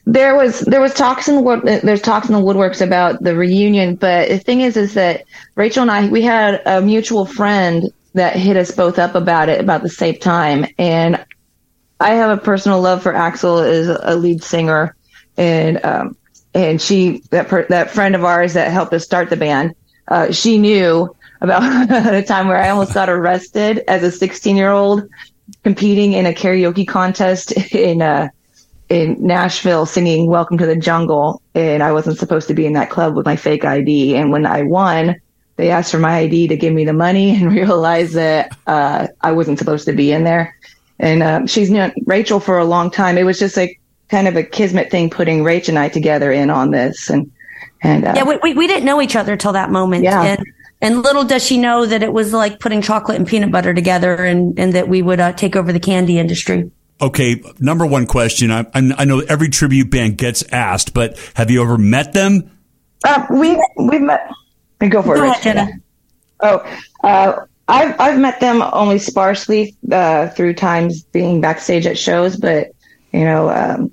There 0.06 0.36
was 0.36 0.60
there 0.62 0.82
was 0.82 0.94
talks 0.94 1.30
in 1.30 1.36
the 1.36 1.80
there's 1.82 2.02
talks 2.02 2.28
in 2.28 2.34
the 2.36 2.42
woodworks 2.42 2.82
about 2.82 3.24
the 3.24 3.36
reunion, 3.36 3.96
but 3.96 4.28
the 4.28 4.38
thing 4.38 4.62
is, 4.62 4.76
is 4.76 4.96
that 4.96 5.24
Rachel 5.56 5.84
and 5.84 5.92
I 5.92 6.08
we 6.10 6.22
had 6.22 6.62
a 6.66 6.82
mutual 6.82 7.26
friend 7.26 7.90
that 8.14 8.36
hit 8.36 8.58
us 8.58 8.72
both 8.72 9.00
up 9.00 9.16
about 9.16 9.48
it 9.48 9.62
about 9.62 9.82
the 9.82 9.90
same 9.90 10.18
time, 10.18 10.66
and 10.78 11.24
I 12.02 12.16
have 12.16 12.38
a 12.38 12.42
personal 12.42 12.82
love 12.82 13.02
for 13.02 13.14
Axl 13.14 13.66
as 13.66 13.88
a 13.88 14.16
lead 14.18 14.44
singer, 14.44 14.94
and 15.38 15.84
um, 15.86 16.18
and 16.54 16.82
she 16.82 17.24
that 17.30 17.48
per, 17.48 17.66
that 17.70 17.90
friend 17.90 18.14
of 18.14 18.26
ours 18.26 18.54
that 18.54 18.72
helped 18.72 18.94
us 18.94 19.06
start 19.06 19.30
the 19.30 19.38
band, 19.38 19.74
uh, 20.10 20.34
she 20.34 20.58
knew 20.58 21.16
about 21.40 21.64
a 22.14 22.22
time 22.24 22.50
where 22.50 22.58
I 22.58 22.70
almost 22.70 22.94
got 22.94 23.10
arrested 23.10 23.84
as 23.88 24.04
a 24.04 24.12
16 24.12 24.58
year 24.58 24.70
old 24.70 25.08
competing 25.64 26.12
in 26.12 26.26
a 26.26 26.34
karaoke 26.34 26.88
contest 26.88 27.54
in 27.74 28.02
uh 28.02 28.28
in 28.90 29.16
Nashville 29.20 29.86
singing 29.86 30.28
Welcome 30.28 30.58
to 30.58 30.66
the 30.66 30.76
Jungle 30.76 31.42
and 31.56 31.82
I 31.82 31.92
wasn't 31.92 32.18
supposed 32.18 32.48
to 32.48 32.54
be 32.54 32.66
in 32.66 32.74
that 32.74 32.90
club 32.90 33.16
with 33.16 33.26
my 33.26 33.36
fake 33.36 33.66
ID 33.66 34.16
and 34.16 34.32
when 34.32 34.46
I 34.46 34.64
won 34.64 35.16
they 35.56 35.70
asked 35.70 35.92
for 35.92 36.00
my 36.00 36.18
ID 36.18 36.48
to 36.48 36.58
give 36.58 36.74
me 36.74 36.86
the 36.86 36.94
money 36.94 37.36
and 37.36 37.52
realized 37.52 38.14
that 38.14 38.56
uh 38.68 39.08
I 39.22 39.32
wasn't 39.32 39.60
supposed 39.60 39.86
to 39.86 39.94
be 39.94 40.12
in 40.12 40.24
there 40.24 40.56
and 41.00 41.24
uh, 41.24 41.46
she's 41.46 41.70
known 41.70 41.94
Rachel 42.06 42.40
for 42.40 42.58
a 42.58 42.66
long 42.66 42.92
time 42.92 43.18
it 43.18 43.24
was 43.24 43.40
just 43.40 43.58
like 43.58 43.80
kind 44.10 44.28
of 44.28 44.36
a 44.36 44.44
kismet 44.44 44.92
thing 44.92 45.10
putting 45.10 45.44
Rach 45.44 45.70
and 45.70 45.80
I 45.80 45.90
together 45.90 46.32
in 46.32 46.50
on 46.50 46.72
this 46.72 47.10
and 47.10 47.32
and 47.84 48.06
uh, 48.06 48.14
Yeah, 48.16 48.24
we, 48.24 48.38
we, 48.42 48.54
we 48.54 48.68
didn't 48.68 48.86
know 48.86 49.02
each 49.02 49.16
other 49.16 49.36
till 49.36 49.52
that 49.54 49.70
moment. 49.70 50.04
Yeah. 50.04 50.22
And, 50.22 50.46
and 50.82 51.04
little 51.04 51.24
does 51.24 51.46
she 51.46 51.58
know 51.58 51.86
that 51.86 52.02
it 52.02 52.14
was 52.14 52.34
like 52.34 52.60
putting 52.60 52.82
chocolate 52.82 53.18
and 53.18 53.28
peanut 53.28 53.52
butter 53.52 53.74
together 53.74 54.16
and, 54.16 54.58
and 54.58 54.74
that 54.74 54.88
we 54.88 55.02
would 55.02 55.20
uh, 55.20 55.34
take 55.34 55.56
over 55.56 55.72
the 55.72 55.80
candy 55.80 56.18
industry. 56.18 56.72
Okay, 57.02 57.44
number 57.60 57.86
one 57.86 58.06
question. 58.06 58.52
I, 58.52 58.62
I 58.74 58.94
I 59.00 59.06
know 59.06 59.20
every 59.20 59.50
tribute 59.50 59.90
band 59.90 60.18
gets 60.18 60.44
asked, 60.52 60.94
but 60.94 61.18
have 61.34 61.52
you 61.52 61.62
ever 61.62 61.78
met 61.78 62.14
them? 62.14 62.52
Uh, 63.04 63.26
we 63.30 63.62
we've 63.78 64.02
met. 64.02 64.32
Go 64.80 65.02
for 65.02 65.16
it. 65.16 65.18
Go 65.18 65.24
Rich. 65.24 65.32
ahead, 65.32 65.44
Jenna. 65.44 65.72
Oh, 66.40 66.80
uh, 67.04 67.46
I've 67.68 68.00
I've 68.00 68.20
met 68.20 68.40
them 68.40 68.62
only 68.74 69.00
sparsely 69.00 69.76
uh, 69.92 70.28
through 70.30 70.54
times 70.56 71.04
being 71.04 71.42
backstage 71.42 71.86
at 71.86 71.98
shows, 71.98 72.38
but 72.38 72.72
you 73.12 73.24
know, 73.24 73.50
um, 73.50 73.92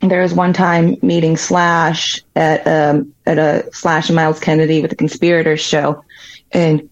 there 0.00 0.22
was 0.22 0.32
one 0.32 0.52
time 0.52 0.96
meeting 1.02 1.36
Slash 1.36 2.20
at 2.34 2.66
um, 2.66 3.14
at 3.26 3.38
a 3.38 3.68
Slash 3.72 4.08
and 4.08 4.16
Myles 4.16 4.40
Kennedy 4.40 4.80
with 4.80 4.90
the 4.90 4.96
Conspirators 4.96 5.60
show, 5.60 6.04
and 6.52 6.88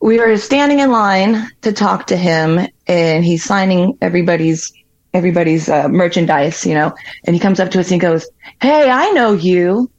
we 0.00 0.18
were 0.18 0.36
standing 0.36 0.78
in 0.78 0.92
line 0.92 1.48
to 1.62 1.72
talk 1.72 2.06
to 2.08 2.16
him, 2.16 2.68
and 2.88 3.24
he's 3.24 3.44
signing 3.44 3.96
everybody's 4.00 4.72
everybody's 5.14 5.68
uh, 5.68 5.88
merchandise, 5.88 6.66
you 6.66 6.74
know, 6.74 6.94
and 7.24 7.34
he 7.34 7.40
comes 7.40 7.60
up 7.60 7.70
to 7.70 7.80
us 7.80 7.86
and 7.86 7.94
he 7.94 7.98
goes, 7.98 8.28
"Hey, 8.60 8.90
I 8.90 9.10
know 9.12 9.32
you." 9.32 9.90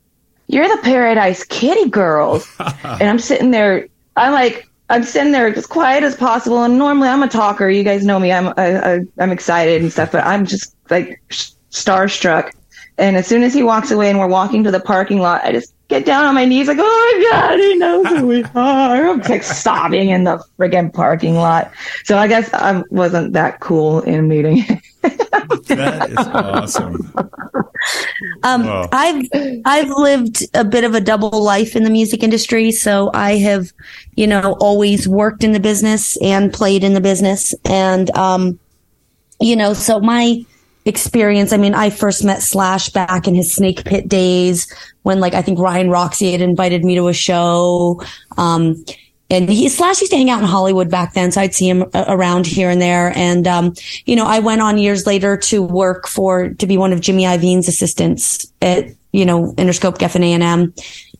you're 0.49 0.67
the 0.67 0.81
Paradise 0.81 1.43
Kitty 1.43 1.89
girls. 1.89 2.49
and 2.59 3.03
I'm 3.03 3.19
sitting 3.19 3.51
there, 3.51 3.87
I'm 4.17 4.33
like, 4.33 4.67
I'm 4.89 5.03
sitting 5.03 5.31
there 5.31 5.47
as 5.47 5.67
quiet 5.67 6.03
as 6.03 6.15
possible. 6.15 6.63
And 6.63 6.77
normally 6.77 7.07
I'm 7.07 7.21
a 7.21 7.27
talker. 7.27 7.69
You 7.69 7.83
guys 7.83 8.03
know 8.03 8.19
me. 8.19 8.31
I'm, 8.33 8.47
I, 8.57 8.95
I, 8.95 8.99
I'm 9.19 9.31
excited 9.31 9.81
and 9.81 9.91
stuff, 9.91 10.11
but 10.11 10.25
I'm 10.25 10.45
just 10.45 10.75
like 10.89 11.21
sh- 11.29 11.51
starstruck. 11.71 12.51
And 12.99 13.15
as 13.15 13.25
soon 13.25 13.43
as 13.43 13.53
he 13.53 13.63
walks 13.63 13.91
away 13.91 14.09
and 14.09 14.19
we're 14.19 14.27
walking 14.27 14.63
to 14.65 14.71
the 14.71 14.79
parking 14.79 15.19
lot, 15.19 15.43
I 15.43 15.51
just 15.53 15.73
get 15.87 16.05
down 16.05 16.25
on 16.25 16.35
my 16.35 16.45
knees 16.45 16.67
like, 16.67 16.77
oh 16.79 17.21
my 17.21 17.29
God, 17.31 17.57
he 17.59 17.75
knows 17.75 18.07
who 18.07 18.27
we 18.27 18.43
are. 18.55 19.09
I'm 19.09 19.19
like 19.21 19.43
sobbing 19.43 20.09
in 20.09 20.25
the 20.25 20.43
friggin' 20.57 20.93
parking 20.93 21.35
lot. 21.35 21.71
So 22.03 22.17
I 22.17 22.27
guess 22.27 22.53
I 22.53 22.83
wasn't 22.91 23.33
that 23.33 23.61
cool 23.61 24.01
in 24.01 24.19
a 24.19 24.21
meeting. 24.21 24.63
That 25.65 26.09
is 26.09 26.17
awesome. 26.17 27.11
Um, 28.43 28.65
Wow. 28.65 28.89
I've 28.91 29.25
I've 29.65 29.89
lived 29.89 30.45
a 30.53 30.65
bit 30.65 30.83
of 30.83 30.93
a 30.93 31.01
double 31.01 31.41
life 31.41 31.75
in 31.75 31.83
the 31.83 31.89
music 31.89 32.21
industry, 32.23 32.71
so 32.71 33.09
I 33.13 33.37
have, 33.37 33.71
you 34.15 34.27
know, 34.27 34.57
always 34.59 35.07
worked 35.07 35.43
in 35.43 35.53
the 35.53 35.59
business 35.59 36.17
and 36.21 36.51
played 36.53 36.83
in 36.83 36.93
the 36.93 37.01
business, 37.01 37.55
and 37.65 38.11
um, 38.17 38.59
you 39.39 39.55
know, 39.55 39.73
so 39.73 39.99
my 39.99 40.45
experience. 40.85 41.53
I 41.53 41.57
mean, 41.57 41.73
I 41.73 41.89
first 41.89 42.23
met 42.23 42.41
Slash 42.41 42.89
back 42.89 43.27
in 43.27 43.35
his 43.35 43.53
Snake 43.53 43.85
Pit 43.85 44.07
days 44.07 44.71
when, 45.03 45.19
like, 45.19 45.33
I 45.33 45.41
think 45.41 45.59
Ryan 45.59 45.89
Roxie 45.89 46.31
had 46.31 46.41
invited 46.41 46.83
me 46.83 46.95
to 46.95 47.07
a 47.07 47.13
show. 47.13 48.01
Um, 48.37 48.83
and 49.29 49.47
he 49.49 49.69
Slash 49.69 50.01
used 50.01 50.11
to 50.11 50.17
hang 50.17 50.29
out 50.29 50.41
in 50.41 50.47
Hollywood 50.47 50.89
back 50.89 51.13
then, 51.13 51.31
so 51.31 51.41
I'd 51.41 51.53
see 51.53 51.69
him 51.69 51.83
a- 51.93 52.05
around 52.07 52.47
here 52.47 52.69
and 52.69 52.81
there. 52.81 53.13
And 53.15 53.47
um, 53.47 53.75
you 54.05 54.15
know, 54.15 54.25
I 54.25 54.39
went 54.39 54.61
on 54.61 54.77
years 54.77 55.05
later 55.05 55.37
to 55.37 55.61
work 55.61 56.07
for 56.07 56.49
to 56.49 56.65
be 56.65 56.77
one 56.77 56.93
of 56.93 57.01
Jimmy 57.01 57.25
Iovine's 57.25 57.67
assistants 57.67 58.51
at 58.61 58.85
you 59.11 59.25
know 59.25 59.53
Interscope 59.53 59.99
Geffen 59.99 60.23
A 60.23 60.33
and 60.33 60.43
M. 60.43 60.73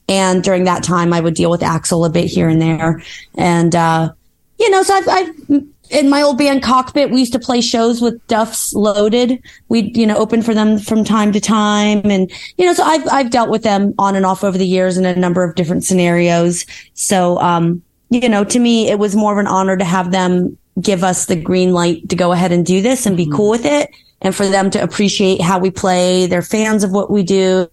And 0.10 0.44
during 0.44 0.64
that 0.64 0.84
time, 0.84 1.14
I 1.14 1.20
would 1.22 1.36
deal 1.36 1.52
with 1.52 1.62
Axl 1.62 2.06
a 2.06 2.10
bit 2.10 2.26
here 2.26 2.50
and 2.50 2.60
there. 2.60 3.04
And, 3.36 3.76
uh, 3.76 4.12
you 4.60 4.70
know, 4.72 4.82
so 4.82 4.96
I've, 4.96 5.08
I've, 5.08 5.64
in 5.90 6.10
my 6.10 6.22
old 6.22 6.38
band 6.38 6.62
Cockpit, 6.64 7.10
we 7.10 7.20
used 7.20 7.34
to 7.34 7.40
play 7.40 7.62
shows 7.62 8.02
with 8.02 8.26
Duff's 8.28 8.74
Loaded. 8.74 9.44
We'd, 9.70 9.98
you 9.98 10.06
know, 10.06 10.18
open 10.18 10.42
for 10.42 10.54
them 10.54 10.78
from 10.78 11.04
time 11.04 11.32
to 11.32 11.40
time. 11.40 12.02
And, 12.06 12.32
you 12.58 12.66
know, 12.66 12.74
so 12.74 12.84
I've, 12.84 13.08
I've 13.08 13.30
dealt 13.32 13.50
with 13.50 13.64
them 13.64 13.94
on 13.98 14.16
and 14.16 14.26
off 14.26 14.44
over 14.44 14.58
the 14.58 14.68
years 14.68 14.98
in 14.98 15.06
a 15.06 15.16
number 15.16 15.44
of 15.44 15.56
different 15.56 15.84
scenarios. 15.84 16.66
So, 16.94 17.40
um, 17.40 17.82
you 18.10 18.30
know, 18.30 18.44
to 18.44 18.60
me, 18.60 18.90
it 18.90 19.00
was 19.00 19.16
more 19.16 19.34
of 19.34 19.40
an 19.40 19.48
honor 19.48 19.78
to 19.78 19.86
have 19.86 20.12
them 20.12 20.58
give 20.80 21.04
us 21.04 21.26
the 21.26 21.36
green 21.36 21.74
light 21.74 22.08
to 22.10 22.16
go 22.16 22.32
ahead 22.32 22.52
and 22.52 22.66
do 22.66 22.82
this 22.82 23.06
and 23.06 23.18
be 23.18 23.30
cool 23.30 23.50
with 23.50 23.66
it. 23.66 23.90
And 24.22 24.36
for 24.36 24.46
them 24.48 24.70
to 24.72 24.84
appreciate 24.84 25.42
how 25.42 25.60
we 25.60 25.72
play. 25.72 26.28
They're 26.28 26.42
fans 26.42 26.84
of 26.84 26.92
what 26.92 27.10
we 27.10 27.24
do. 27.24 27.70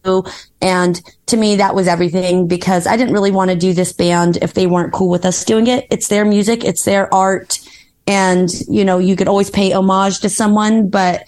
And 0.61 1.02
to 1.26 1.37
me, 1.37 1.57
that 1.57 1.74
was 1.74 1.88
everything 1.88 2.46
because 2.46 2.87
I 2.87 2.96
didn't 2.96 3.14
really 3.14 3.33
want 3.33 3.50
to 3.50 3.57
do 3.57 3.72
this 3.72 3.92
band 3.92 4.38
if 4.40 4.55
they 4.55 4.68
weren't 4.68 4.92
cool 4.92 5.09
with 5.11 5.24
us 5.24 5.44
doing 5.44 5.66
it. 5.66 5.88
It's 5.90 6.07
their 6.07 6.24
music. 6.24 6.64
It's 6.64 6.85
their 6.85 7.12
art. 7.12 7.59
And, 8.06 8.48
you 8.68 8.84
know, 8.84 8.98
you 8.98 9.16
could 9.16 9.28
always 9.28 9.50
pay 9.50 9.72
homage 9.72 10.20
to 10.20 10.28
someone, 10.28 10.88
but 10.88 11.24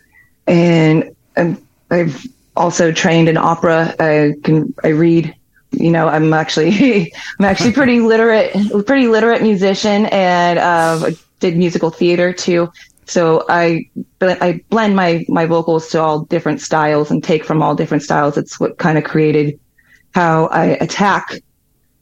and 0.47 1.15
um, 1.35 1.61
I've 1.89 2.25
also 2.55 2.91
trained 2.91 3.27
in 3.27 3.37
opera. 3.37 3.95
I 3.99 4.33
can, 4.43 4.73
I 4.83 4.89
read, 4.89 5.35
you 5.71 5.91
know, 5.91 6.07
I'm 6.07 6.31
actually, 6.33 7.13
I'm 7.39 7.45
actually 7.45 7.73
pretty 7.73 7.99
literate, 8.13 8.53
pretty 8.85 9.07
literate 9.07 9.41
musician 9.41 10.05
and, 10.07 10.59
uh, 10.59 11.07
I 11.07 11.15
did 11.39 11.57
musical 11.57 11.89
theater 11.89 12.31
too. 12.31 12.71
So 13.05 13.43
I, 13.49 13.89
I 14.21 14.61
blend 14.69 14.95
my, 14.95 15.25
my 15.27 15.47
vocals 15.47 15.89
to 15.89 16.01
all 16.01 16.21
different 16.25 16.61
styles 16.61 17.09
and 17.09 17.23
take 17.23 17.43
from 17.43 17.63
all 17.63 17.73
different 17.73 18.03
styles. 18.03 18.37
It's 18.37 18.59
what 18.59 18.77
kind 18.77 18.97
of 18.99 19.03
created 19.03 19.59
how 20.13 20.45
I 20.47 20.65
attack 20.65 21.41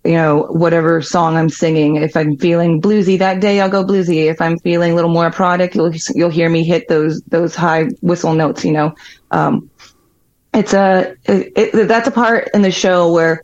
you 0.04 0.14
know, 0.14 0.44
whatever 0.50 1.02
song 1.02 1.36
I'm 1.36 1.50
singing. 1.50 1.98
If 1.98 2.16
I'm 2.16 2.38
feeling 2.38 2.82
bluesy 2.82 3.20
that 3.20 3.42
day, 3.42 3.60
I'll 3.60 3.70
go 3.70 3.84
bluesy. 3.84 4.30
If 4.30 4.40
I'm 4.40 4.58
feeling 4.60 4.94
a 4.94 4.96
little 4.96 5.12
more 5.12 5.30
product, 5.32 5.76
you'll, 5.76 5.92
you'll 6.16 6.30
hear 6.30 6.50
me 6.50 6.64
hit 6.64 6.88
those, 6.88 7.22
those 7.24 7.56
high 7.56 7.90
whistle 8.02 8.34
notes, 8.34 8.64
you 8.64 8.72
know. 8.72 8.96
Um, 9.32 9.70
it's 10.54 10.74
a, 10.74 11.16
it, 11.26 11.52
it, 11.56 11.88
that's 11.88 12.08
a 12.08 12.12
part 12.12 12.50
in 12.54 12.62
the 12.62 12.72
show 12.72 13.12
where 13.12 13.44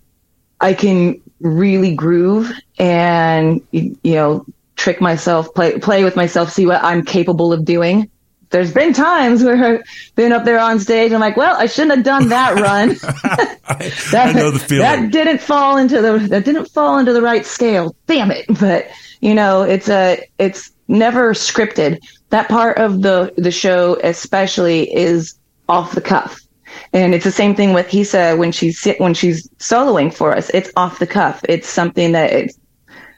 I 0.61 0.73
can 0.73 1.21
really 1.41 1.93
groove 1.93 2.51
and, 2.79 3.61
you 3.71 3.97
know, 4.03 4.45
trick 4.75 5.01
myself, 5.01 5.53
play, 5.53 5.77
play 5.79 6.03
with 6.03 6.15
myself, 6.15 6.51
see 6.51 6.65
what 6.65 6.83
I'm 6.83 7.03
capable 7.03 7.51
of 7.51 7.65
doing. 7.65 8.09
There's 8.53 8.71
been 8.71 8.93
times 8.93 9.43
where 9.43 9.65
I've 9.65 9.81
been 10.13 10.31
up 10.31 10.45
there 10.45 10.59
on 10.59 10.79
stage. 10.79 11.11
I'm 11.11 11.19
like, 11.19 11.35
well, 11.35 11.57
I 11.57 11.65
shouldn't 11.65 11.95
have 11.95 12.03
done 12.05 12.29
that 12.29 12.53
run. 12.59 12.89
that, 14.11 14.27
I 14.27 14.31
know 14.31 14.51
the 14.51 14.59
feeling. 14.59 14.83
That 14.83 15.11
didn't 15.11 15.41
fall 15.41 15.75
into 15.75 16.01
the 16.01 16.19
that 16.29 16.45
didn't 16.45 16.67
fall 16.67 16.99
into 16.99 17.13
the 17.13 17.21
right 17.23 17.47
scale. 17.47 17.95
Damn 18.05 18.29
it! 18.29 18.45
But 18.59 18.89
you 19.21 19.33
know, 19.33 19.63
it's 19.63 19.89
a 19.89 20.23
it's 20.37 20.71
never 20.87 21.33
scripted. 21.33 21.97
That 22.29 22.47
part 22.47 22.77
of 22.77 23.01
the 23.01 23.33
the 23.37 23.51
show, 23.51 23.99
especially, 24.03 24.93
is 24.93 25.33
off 25.67 25.95
the 25.95 26.01
cuff. 26.01 26.39
And 26.93 27.15
it's 27.15 27.23
the 27.23 27.31
same 27.31 27.55
thing 27.55 27.73
with 27.73 27.87
Hisa 27.87 28.37
when 28.37 28.51
she's 28.51 28.85
when 28.99 29.15
she's 29.15 29.47
soloing 29.57 30.13
for 30.13 30.35
us. 30.37 30.51
It's 30.53 30.71
off 30.77 30.99
the 30.99 31.07
cuff. 31.07 31.41
It's 31.49 31.67
something 31.67 32.11
that 32.11 32.31
it's 32.31 32.55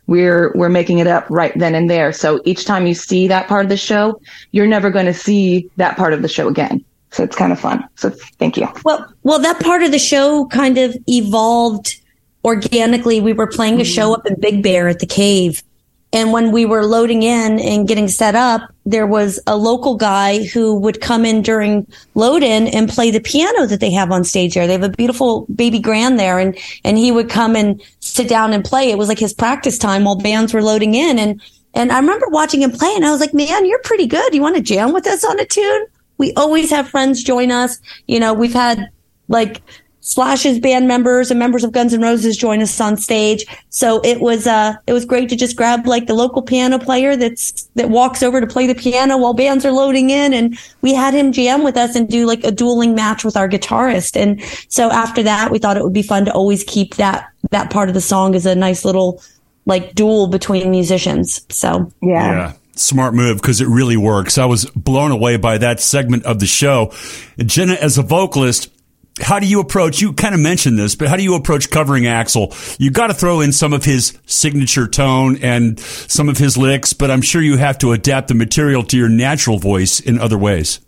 we're 0.08 0.52
we're 0.54 0.70
making 0.70 1.00
it 1.00 1.08
up 1.08 1.26
right 1.30 1.58
then 1.58 1.76
and 1.76 1.90
there. 1.90 2.12
So 2.12 2.42
each 2.46 2.66
time 2.66 2.88
you 2.88 2.94
see 2.94 3.28
that 3.28 3.48
part 3.48 3.66
of 3.66 3.70
the 3.70 3.78
show, 3.78 4.20
you're 4.52 4.68
never 4.68 4.90
going 4.90 5.06
to 5.06 5.14
see 5.14 5.70
that 5.78 5.98
part 5.98 6.14
of 6.14 6.22
the 6.22 6.28
show 6.28 6.48
again. 6.48 6.84
So 7.12 7.24
it's 7.24 7.36
kind 7.36 7.52
of 7.52 7.60
fun. 7.60 7.88
So 7.96 8.10
thank 8.40 8.58
you. 8.58 8.68
Well, 8.84 9.12
well, 9.24 9.40
that 9.40 9.62
part 9.62 9.84
of 9.84 9.92
the 9.92 10.00
show 10.00 10.48
kind 10.48 10.78
of 10.78 10.96
evolved 11.08 11.96
organically. 12.44 13.22
We 13.22 13.34
were 13.34 13.48
playing 13.48 13.76
a 13.76 13.84
mm-hmm. 13.84 13.92
show 13.92 14.14
up 14.14 14.26
in 14.26 14.40
Big 14.40 14.62
Bear 14.62 14.88
at 14.88 15.00
the 15.00 15.06
cave. 15.06 15.64
And 16.16 16.32
when 16.32 16.54
we 16.54 16.66
were 16.66 16.86
loading 16.86 17.24
in 17.24 17.60
and 17.60 17.86
getting 17.86 18.08
set 18.08 18.36
up, 18.36 18.74
there 18.86 19.06
was 19.06 19.38
a 19.48 19.58
local 19.58 19.96
guy 19.96 20.46
who 20.46 20.74
would 20.76 21.02
come 21.02 21.26
in 21.26 21.42
during 21.42 21.86
load 22.14 22.42
in 22.42 22.68
and 22.70 22.88
play 22.88 23.12
the 23.12 23.20
piano 23.20 23.66
that 23.66 23.82
they 23.82 23.92
have 23.92 24.14
on 24.14 24.24
stage 24.24 24.54
there. 24.54 24.66
They 24.66 24.74
have 24.74 24.84
a 24.84 24.90
beautiful 24.90 25.46
baby 25.54 25.78
grand 25.78 26.18
there 26.18 26.40
and, 26.40 26.58
and 26.86 26.98
he 26.98 27.12
would 27.12 27.30
come 27.30 27.58
and 27.58 27.84
sit 28.00 28.30
down 28.30 28.54
and 28.54 28.64
play. 28.64 28.90
It 28.90 28.98
was 28.98 29.10
like 29.10 29.20
his 29.20 29.34
practice 29.34 29.78
time 29.78 30.06
while 30.06 30.16
bands 30.16 30.54
were 30.54 30.64
loading 30.64 30.96
in. 30.96 31.20
And, 31.20 31.42
and 31.74 31.92
I 31.92 32.00
remember 32.00 32.28
watching 32.30 32.62
him 32.62 32.72
play 32.72 32.94
and 32.96 33.06
I 33.06 33.12
was 33.12 33.20
like, 33.20 33.34
man, 33.34 33.66
you're 33.66 33.82
pretty 33.84 34.08
good. 34.08 34.34
You 34.34 34.42
want 34.42 34.56
to 34.56 34.62
jam 34.62 34.94
with 34.94 35.08
us 35.08 35.26
on 35.26 35.38
a 35.38 35.46
tune? 35.46 35.86
We 36.18 36.32
always 36.36 36.70
have 36.70 36.88
friends 36.88 37.26
join 37.26 37.52
us. 37.52 37.78
You 38.08 38.22
know, 38.22 38.34
we've 38.34 38.54
had 38.54 38.90
like 39.28 39.62
Slash's 40.06 40.60
band 40.60 40.88
members 40.88 41.32
and 41.32 41.40
members 41.40 41.64
of 41.64 41.72
Guns 41.72 41.92
N' 41.92 42.00
Roses 42.00 42.38
join 42.38 42.62
us 42.62 42.80
on 42.80 42.96
stage. 42.96 43.44
So 43.70 44.02
it 44.02 44.22
was, 44.22 44.46
uh, 44.46 44.76
it 44.86 44.94
was 44.94 45.04
great 45.04 45.30
to 45.30 45.36
just 45.36 45.56
grab 45.56 45.88
like 45.88 46.06
the 46.06 46.14
local 46.14 46.44
piano 46.44 46.78
player 46.78 47.16
that's, 47.16 47.64
that 47.74 47.90
walks 47.90 48.22
over 48.22 48.40
to 48.40 48.46
play 48.46 48.68
the 48.68 48.76
piano 48.76 49.18
while 49.18 49.34
bands 49.34 49.66
are 49.66 49.72
loading 49.72 50.12
in. 50.12 50.32
And 50.32 50.60
we 50.84 50.94
had 50.94 51.16
him 51.16 51.32
jam 51.32 51.64
with 51.64 51.76
us 51.76 51.96
and 51.96 52.08
do 52.08 52.28
like 52.28 52.44
a 52.44 52.52
dueling 52.52 52.94
match 52.94 53.26
with 53.26 53.36
our 53.36 53.50
guitarist. 53.50 54.16
And 54.16 54.44
so 54.70 54.92
after 54.92 55.24
that, 55.24 55.50
we 55.50 55.58
thought 55.58 55.76
it 55.76 55.84
would 55.84 55.92
be 55.92 56.04
fun 56.04 56.26
to 56.26 56.32
always 56.32 56.64
keep 56.64 56.98
that, 56.98 57.28
that 57.50 57.72
part 57.72 57.90
of 57.90 57.96
the 57.96 58.02
song 58.02 58.36
as 58.36 58.46
a 58.46 58.54
nice 58.54 58.86
little 58.86 59.24
like 59.66 59.96
duel 59.96 60.28
between 60.28 60.70
musicians. 60.70 61.44
So 61.50 61.92
Yeah. 62.04 62.54
Smart 62.76 63.16
move 63.16 63.38
because 63.38 63.60
it 63.60 63.68
really 63.68 63.98
works. 63.98 64.38
I 64.38 64.46
was 64.46 64.66
blown 64.66 65.10
away 65.10 65.38
by 65.38 65.58
that 65.58 65.80
segment 65.80 66.26
of 66.26 66.40
the 66.40 66.46
show. 66.46 66.94
Jenna, 67.40 67.74
as 67.74 67.98
a 67.98 68.04
vocalist, 68.04 68.70
how 69.20 69.40
do 69.40 69.48
you 69.48 69.60
approach? 69.60 70.02
You 70.02 70.14
kind 70.14 70.36
of 70.36 70.42
mentioned 70.42 70.78
this, 70.78 70.96
but 70.96 71.08
how 71.08 71.16
do 71.16 71.24
you 71.24 71.36
approach 71.36 71.70
covering 71.70 72.04
Axl? 72.04 72.76
You 72.80 72.92
got 72.92 73.08
to 73.08 73.14
throw 73.14 73.42
in 73.42 73.52
some 73.52 73.74
of 73.74 73.86
his 73.86 74.18
signature 74.26 74.88
tone 74.88 75.38
and 75.42 75.80
some 75.80 76.28
of 76.28 76.38
his 76.38 76.58
licks, 76.58 76.94
but 76.94 77.10
I'm 77.10 77.22
sure 77.22 77.42
you 77.42 77.58
have 77.58 77.78
to 77.80 77.94
adapt 77.94 78.28
the 78.28 78.34
material 78.34 78.84
to 78.84 78.98
your 78.98 79.10
natural 79.10 79.58
voice 79.58 80.00
in 80.00 80.20
other 80.20 80.38
ways. 80.38 80.80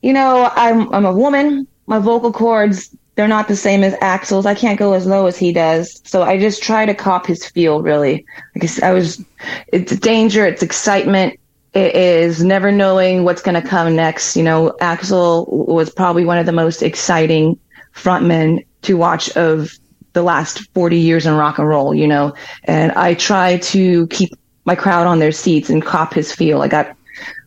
You 0.00 0.12
know, 0.12 0.50
I'm 0.54 0.92
I'm 0.92 1.04
a 1.04 1.12
woman. 1.12 1.66
My 1.86 1.98
vocal 1.98 2.32
cords 2.32 2.94
they're 3.14 3.28
not 3.28 3.48
the 3.48 3.56
same 3.56 3.84
as 3.84 3.94
Axl's. 3.94 4.46
I 4.46 4.54
can't 4.54 4.78
go 4.78 4.94
as 4.94 5.06
low 5.06 5.26
as 5.26 5.36
he 5.36 5.52
does. 5.52 6.00
So 6.04 6.22
I 6.22 6.38
just 6.38 6.62
try 6.62 6.86
to 6.86 6.94
cop 6.94 7.26
his 7.26 7.46
feel 7.46 7.82
really. 7.82 8.24
I 8.56 8.58
guess 8.58 8.82
I 8.82 8.92
was 8.92 9.22
it's 9.68 9.94
danger, 9.96 10.46
it's 10.46 10.62
excitement, 10.62 11.38
it 11.74 11.94
is 11.94 12.42
never 12.42 12.70
knowing 12.70 13.24
what's 13.24 13.42
going 13.42 13.60
to 13.60 13.66
come 13.66 13.96
next. 13.96 14.36
You 14.36 14.42
know, 14.42 14.76
Axl 14.80 15.48
was 15.48 15.90
probably 15.90 16.24
one 16.24 16.38
of 16.38 16.46
the 16.46 16.52
most 16.52 16.82
exciting 16.82 17.58
frontmen 17.94 18.64
to 18.82 18.96
watch 18.96 19.34
of 19.36 19.72
the 20.12 20.22
last 20.22 20.68
40 20.74 20.98
years 20.98 21.26
in 21.26 21.34
rock 21.34 21.58
and 21.58 21.68
roll, 21.68 21.94
you 21.94 22.06
know, 22.06 22.34
and 22.64 22.92
I 22.92 23.14
try 23.14 23.58
to 23.58 24.06
keep 24.08 24.32
my 24.64 24.74
crowd 24.74 25.06
on 25.06 25.18
their 25.18 25.32
seats 25.32 25.70
and 25.70 25.82
cop 25.82 26.12
his 26.12 26.32
feel. 26.32 26.62
I 26.62 26.68
got 26.68 26.94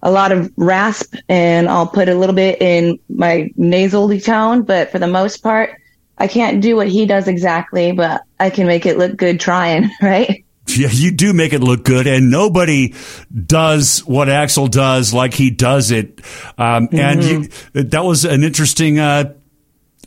a 0.02 0.12
lot 0.12 0.32
of 0.32 0.52
rasp 0.58 1.16
and 1.30 1.70
I'll 1.70 1.88
put 1.88 2.10
a 2.10 2.16
little 2.16 2.36
bit 2.36 2.62
in 2.62 3.00
my 3.10 3.52
nasally 3.56 4.20
tone, 4.20 4.64
but 4.64 4.92
for 4.92 5.00
the 5.00 5.08
most 5.08 5.38
part, 5.38 5.80
I 6.18 6.28
can't 6.28 6.62
do 6.62 6.76
what 6.76 6.88
he 6.88 7.06
does 7.06 7.28
exactly, 7.28 7.92
but 7.92 8.22
I 8.40 8.50
can 8.50 8.68
make 8.68 8.86
it 8.86 8.98
look 8.98 9.18
good 9.18 9.40
trying, 9.40 9.90
right? 10.02 10.45
Yeah, 10.78 10.90
you 10.92 11.12
do 11.12 11.34
make 11.34 11.54
it 11.54 11.62
look 11.62 11.84
good, 11.84 12.08
and 12.08 12.30
nobody 12.30 12.94
does 13.34 14.00
what 14.00 14.28
Axl 14.28 14.70
does 14.70 15.14
like 15.14 15.34
he 15.34 15.50
does 15.50 15.92
it. 15.92 16.22
Um, 16.58 16.90
And 16.92 17.24
you, 17.24 17.50
that 17.74 18.04
was 18.04 18.26
an 18.26 18.44
interesting. 18.44 19.00
Uh, 19.00 19.34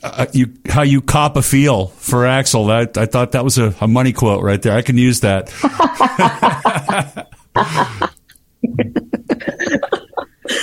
uh, 0.02 0.26
you 0.33 0.54
how 0.68 0.83
you 0.83 1.00
cop 1.02 1.37
a 1.37 1.42
feel 1.42 1.88
for 1.88 2.18
Axl. 2.24 2.68
That 2.68 2.96
I 2.96 3.07
thought 3.07 3.33
that 3.33 3.42
was 3.42 3.59
a, 3.59 3.74
a 3.81 3.88
money 3.88 4.12
quote 4.12 4.44
right 4.44 4.62
there. 4.62 4.76
I 4.76 4.83
can 4.83 4.96
use 4.96 5.20
that. 5.20 5.52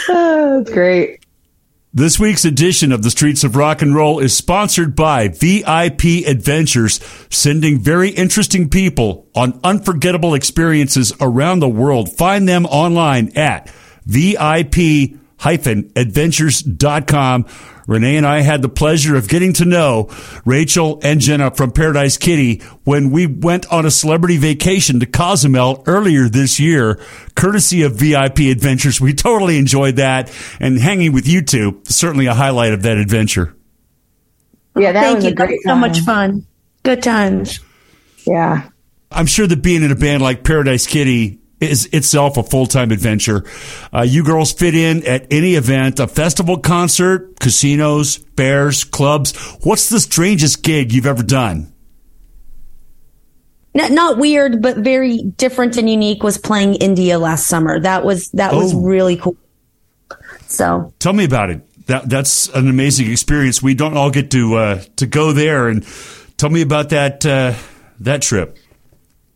Oh, 0.08 0.58
that's 0.64 0.72
great. 0.72 1.26
This 1.98 2.20
week's 2.20 2.44
edition 2.44 2.92
of 2.92 3.04
the 3.04 3.10
Streets 3.10 3.46
of 3.46 3.56
Rock 3.56 3.82
and 3.82 3.96
Roll 3.96 4.20
is 4.20 4.36
sponsored 4.36 4.98
by 4.98 5.30
VIP 5.30 6.28
Adventures, 6.28 7.00
sending 7.30 7.80
very 7.80 8.10
interesting 8.10 8.68
people 8.70 9.30
on 9.34 9.62
unforgettable 9.64 10.34
experiences 10.34 11.14
around 11.22 11.62
the 11.62 11.70
world. 11.70 12.12
Find 12.12 12.50
them 12.50 12.66
online 12.66 13.32
at 13.38 13.70
VIP 14.06 15.18
adventures.com. 15.96 17.46
Renee 17.88 18.18
and 18.18 18.26
I 18.26 18.42
had 18.42 18.62
the 18.62 18.70
pleasure 18.70 19.16
of 19.16 19.28
getting 19.28 19.54
to 19.54 19.66
know 19.66 20.10
Rachel 20.44 21.00
and 21.04 21.20
Jenna 21.20 21.52
from 21.52 21.72
Paradise 21.72 22.18
Kitty 22.18 22.60
when 22.84 23.12
we 23.12 23.28
went 23.28 23.72
on 23.72 23.86
a 23.86 23.92
celebrity 23.92 24.38
vacation 24.38 25.00
to 25.00 25.06
Cozumel 25.06 25.84
earlier 25.86 26.28
this 26.28 26.60
year, 26.60 27.00
courtesy 27.36 27.84
of 27.84 27.94
VIP 27.94 28.40
Adventures. 28.52 29.00
We 29.00 29.14
totally 29.14 29.58
enjoyed 29.58 29.98
that 29.98 30.32
and 30.60 30.80
hanging 30.80 31.14
with 31.14 31.28
you 31.28 31.42
two, 31.44 31.82
certainly 31.86 32.26
a 32.26 32.34
highlight 32.34 32.74
of 32.74 32.82
that 32.84 32.98
adventure. 32.98 33.56
Yeah, 34.78 34.92
that 34.92 35.04
Thank 35.04 35.16
was 35.18 35.26
you. 35.26 35.30
a 35.32 35.34
That 35.36 35.48
great 35.48 35.60
was 35.60 35.64
so 35.66 35.76
much 35.76 36.00
fun. 36.02 36.46
Good 36.84 37.02
times. 37.04 37.60
Yeah. 38.26 38.70
I'm 39.12 39.28
sure 39.28 39.48
that 39.48 39.62
being 39.62 39.84
in 39.84 39.92
a 39.92 39.96
band 39.96 40.22
like 40.22 40.44
Paradise 40.44 40.88
Kitty 40.88 41.40
is 41.62 41.86
itself 41.88 42.38
a 42.38 42.44
full 42.44 42.66
time 42.66 42.92
adventure. 42.92 43.44
Uh, 43.94 44.02
you 44.02 44.24
girls 44.24 44.52
fit 44.54 44.76
in 44.76 45.06
at 45.06 45.26
any 45.32 45.56
event, 45.56 46.00
a 46.00 46.08
festival 46.08 46.58
concert, 46.60 47.40
casinos, 47.40 48.18
fairs, 48.38 48.84
clubs. 48.84 49.36
What's 49.64 49.90
the 49.90 50.00
strangest 50.00 50.64
gig 50.64 50.92
you've 50.94 51.06
ever 51.06 51.24
done? 51.24 51.72
Not, 53.74 53.92
not 53.92 54.18
weird, 54.18 54.62
but 54.62 54.78
very 54.78 55.18
different 55.22 55.76
and 55.78 55.90
unique 55.90 56.24
was 56.24 56.38
playing 56.38 56.76
India 56.76 57.20
last 57.20 57.48
summer. 57.48 57.80
That 57.80 58.06
was 58.06 58.30
that 58.32 58.54
was 58.54 58.74
Oh. 58.74 58.80
really 58.82 59.18
cool. 59.18 59.36
So 60.48 60.94
Tell 61.00 61.12
me 61.14 61.26
about 61.26 61.50
it. 61.50 61.62
That 61.88 62.10
that's 62.10 62.48
an 62.50 62.68
amazing 62.70 63.12
experience. 63.12 63.62
We 63.62 63.74
don't 63.74 63.98
all 63.98 64.10
get 64.12 64.32
to 64.32 64.56
uh, 64.56 64.84
to 64.96 65.06
go 65.06 65.34
there, 65.34 65.68
and 65.68 65.86
tell 66.38 66.50
me 66.50 66.62
about 66.62 66.90
that 66.90 67.26
uh, 67.26 67.54
that 68.00 68.22
trip. 68.22 68.58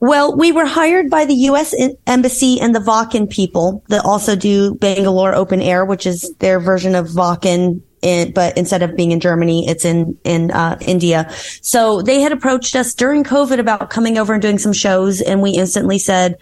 Well, 0.01 0.35
we 0.37 0.51
were 0.51 0.65
hired 0.65 1.09
by 1.09 1.25
the 1.25 1.33
U.S. 1.33 1.75
Embassy 2.07 2.59
and 2.61 2.73
the 2.73 2.79
Wacken 2.79 3.29
people 3.29 3.83
that 3.89 4.05
also 4.05 4.35
do 4.35 4.75
Bangalore 4.75 5.35
Open 5.35 5.61
Air, 5.61 5.83
which 5.83 6.05
is 6.07 6.33
their 6.39 6.59
version 6.59 6.95
of 6.95 7.07
Wacken. 7.09 7.81
In, 8.01 8.31
but 8.31 8.57
instead 8.57 8.81
of 8.81 8.95
being 8.95 9.11
in 9.11 9.19
Germany, 9.19 9.67
it's 9.67 9.83
in 9.83 10.17
in 10.23 10.51
uh, 10.51 10.77
India. 10.79 11.29
So 11.61 12.01
they 12.01 12.21
had 12.21 12.31
approached 12.31 12.73
us 12.77 12.93
during 12.93 13.25
COVID 13.25 13.59
about 13.59 13.89
coming 13.89 14.17
over 14.17 14.31
and 14.31 14.41
doing 14.41 14.57
some 14.57 14.71
shows, 14.71 15.19
and 15.19 15.41
we 15.41 15.51
instantly 15.51 15.99
said, 15.99 16.37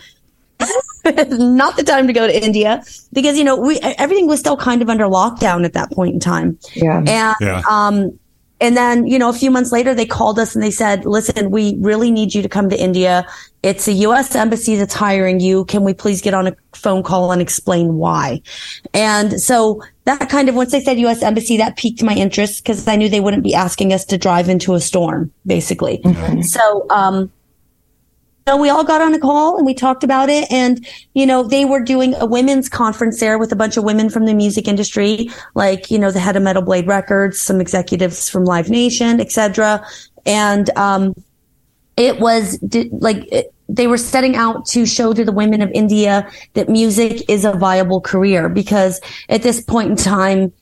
"Not 1.03 1.75
the 1.77 1.83
time 1.83 2.05
to 2.05 2.13
go 2.13 2.27
to 2.27 2.45
India," 2.45 2.83
because 3.11 3.39
you 3.39 3.43
know 3.43 3.55
we 3.55 3.79
everything 3.79 4.27
was 4.27 4.39
still 4.39 4.55
kind 4.55 4.83
of 4.83 4.89
under 4.89 5.05
lockdown 5.05 5.65
at 5.65 5.73
that 5.73 5.91
point 5.91 6.13
in 6.13 6.19
time. 6.19 6.59
Yeah. 6.75 6.99
And 6.99 7.35
Yeah. 7.41 7.63
um, 7.67 8.19
and 8.59 8.75
then, 8.75 9.05
you 9.05 9.19
know, 9.19 9.29
a 9.29 9.33
few 9.33 9.51
months 9.51 9.71
later, 9.71 9.93
they 9.93 10.05
called 10.05 10.39
us 10.39 10.55
and 10.55 10.63
they 10.63 10.71
said, 10.71 11.05
listen, 11.05 11.51
we 11.51 11.75
really 11.79 12.09
need 12.09 12.33
you 12.33 12.41
to 12.41 12.49
come 12.49 12.69
to 12.69 12.79
India. 12.79 13.27
It's 13.61 13.87
a 13.87 13.91
U.S. 13.93 14.35
embassy 14.35 14.75
that's 14.75 14.93
hiring 14.93 15.39
you. 15.39 15.65
Can 15.65 15.83
we 15.83 15.93
please 15.93 16.21
get 16.21 16.33
on 16.33 16.47
a 16.47 16.55
phone 16.73 17.03
call 17.03 17.31
and 17.31 17.41
explain 17.41 17.95
why? 17.95 18.41
And 18.93 19.39
so 19.39 19.83
that 20.05 20.29
kind 20.29 20.49
of, 20.49 20.55
once 20.55 20.71
they 20.71 20.81
said 20.81 20.97
U.S. 20.99 21.21
embassy, 21.21 21.57
that 21.57 21.77
piqued 21.77 22.01
my 22.01 22.13
interest 22.13 22.63
because 22.63 22.87
I 22.87 22.95
knew 22.95 23.09
they 23.09 23.19
wouldn't 23.19 23.43
be 23.43 23.53
asking 23.53 23.93
us 23.93 24.05
to 24.05 24.17
drive 24.17 24.49
into 24.49 24.73
a 24.73 24.79
storm, 24.79 25.31
basically. 25.45 26.01
So, 26.43 26.87
um, 26.89 27.31
so 28.47 28.55
we 28.55 28.69
all 28.69 28.83
got 28.85 29.01
on 29.01 29.13
a 29.13 29.19
call 29.19 29.57
and 29.57 29.65
we 29.65 29.73
talked 29.73 30.05
about 30.05 30.29
it. 30.29 30.49
And, 30.49 30.87
you 31.13 31.25
know, 31.25 31.43
they 31.43 31.65
were 31.65 31.81
doing 31.81 32.15
a 32.15 32.25
women's 32.25 32.69
conference 32.69 33.19
there 33.19 33.37
with 33.37 33.51
a 33.51 33.57
bunch 33.57 33.75
of 33.75 33.83
women 33.83 34.09
from 34.09 34.25
the 34.25 34.33
music 34.33 34.69
industry, 34.69 35.29
like, 35.53 35.91
you 35.91 35.99
know, 35.99 36.11
the 36.11 36.19
head 36.19 36.37
of 36.37 36.43
Metal 36.43 36.61
Blade 36.61 36.87
Records, 36.87 37.39
some 37.39 37.59
executives 37.59 38.29
from 38.29 38.45
Live 38.45 38.69
Nation, 38.69 39.19
etc. 39.19 39.85
And, 40.25 40.69
um, 40.77 41.13
it 41.97 42.19
was 42.19 42.57
like, 42.91 43.27
it, 43.33 43.53
they 43.67 43.87
were 43.87 43.97
setting 43.97 44.37
out 44.37 44.65
to 44.67 44.85
show 44.85 45.13
to 45.13 45.25
the 45.25 45.33
women 45.33 45.61
of 45.61 45.69
India 45.73 46.29
that 46.53 46.69
music 46.69 47.29
is 47.29 47.43
a 47.43 47.51
viable 47.51 47.99
career 47.99 48.47
because 48.47 49.01
at 49.27 49.43
this 49.43 49.61
point 49.61 49.89
in 49.89 49.97
time, 49.97 50.53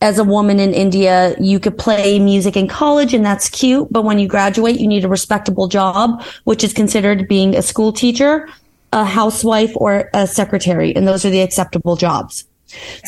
as 0.00 0.18
a 0.18 0.24
woman 0.24 0.60
in 0.60 0.74
India, 0.74 1.34
you 1.40 1.58
could 1.58 1.78
play 1.78 2.18
music 2.18 2.56
in 2.56 2.68
college 2.68 3.14
and 3.14 3.24
that's 3.24 3.48
cute. 3.48 3.88
But 3.90 4.04
when 4.04 4.18
you 4.18 4.28
graduate, 4.28 4.78
you 4.80 4.86
need 4.86 5.04
a 5.04 5.08
respectable 5.08 5.66
job, 5.66 6.22
which 6.44 6.62
is 6.62 6.72
considered 6.72 7.26
being 7.28 7.54
a 7.54 7.62
school 7.62 7.92
teacher, 7.92 8.48
a 8.92 9.04
housewife 9.04 9.72
or 9.76 10.10
a 10.12 10.26
secretary. 10.26 10.94
And 10.94 11.08
those 11.08 11.24
are 11.24 11.30
the 11.30 11.40
acceptable 11.40 11.96
jobs. 11.96 12.44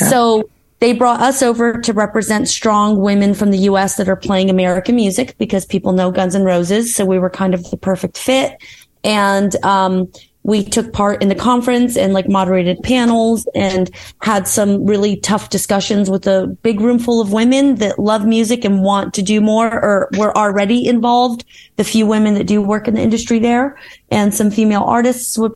So 0.09 0.49
they 0.79 0.93
brought 0.93 1.21
us 1.21 1.43
over 1.43 1.81
to 1.81 1.93
represent 1.93 2.49
strong 2.49 3.01
women 3.01 3.35
from 3.35 3.51
the 3.51 3.59
U.S. 3.59 3.97
that 3.97 4.09
are 4.09 4.17
playing 4.17 4.51
American 4.51 4.97
music 4.97 5.35
because 5.39 5.65
people 5.65 5.93
know 5.93 6.11
Guns 6.11 6.35
N' 6.35 6.45
Roses. 6.45 6.95
So 6.95 7.05
we 7.05 7.19
were 7.19 7.31
kind 7.31 7.55
of 7.55 7.71
the 7.71 7.77
perfect 7.77 8.19
fit. 8.19 8.63
And, 9.03 9.55
um, 9.65 10.11
we 10.47 10.63
took 10.63 10.93
part 10.93 11.23
in 11.23 11.29
the 11.29 11.35
conference 11.35 11.97
and 11.97 12.13
like 12.13 12.29
moderated 12.29 12.81
panels 12.85 13.49
and 13.57 13.91
had 14.23 14.47
some 14.47 14.87
really 14.87 15.17
tough 15.17 15.51
discussions 15.51 16.09
with 16.09 16.25
a 16.29 16.47
big 16.63 16.81
room 16.81 17.01
full 17.01 17.21
of 17.21 17.33
women 17.33 17.75
that 17.75 17.99
love 17.99 18.25
music 18.25 18.65
and 18.65 18.85
want 18.85 19.13
to 19.13 19.23
do 19.23 19.41
more 19.41 19.67
or 19.67 20.09
were 20.17 20.37
already 20.39 20.87
involved. 20.87 21.45
The 21.75 21.83
few 21.83 22.07
women 22.07 22.35
that 22.35 22.47
do 22.47 22.63
work 22.63 22.87
in 22.87 22.95
the 22.95 23.01
industry 23.01 23.41
there 23.41 23.77
and 24.13 24.33
some 24.33 24.53
female 24.53 24.85
artists 24.85 25.37
with 25.37 25.53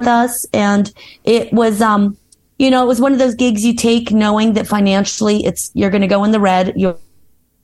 us. 0.00 0.46
And 0.54 0.90
it 1.24 1.52
was, 1.52 1.82
um, 1.82 2.16
you 2.58 2.70
know, 2.70 2.82
it 2.82 2.88
was 2.88 3.02
one 3.02 3.12
of 3.12 3.18
those 3.18 3.34
gigs 3.34 3.62
you 3.62 3.74
take 3.74 4.10
knowing 4.10 4.54
that 4.54 4.66
financially 4.66 5.44
it's, 5.44 5.70
you're 5.74 5.90
going 5.90 6.00
to 6.00 6.08
go 6.08 6.24
in 6.24 6.32
the 6.32 6.40
red. 6.40 6.72
You're 6.76 6.92
going 6.92 7.02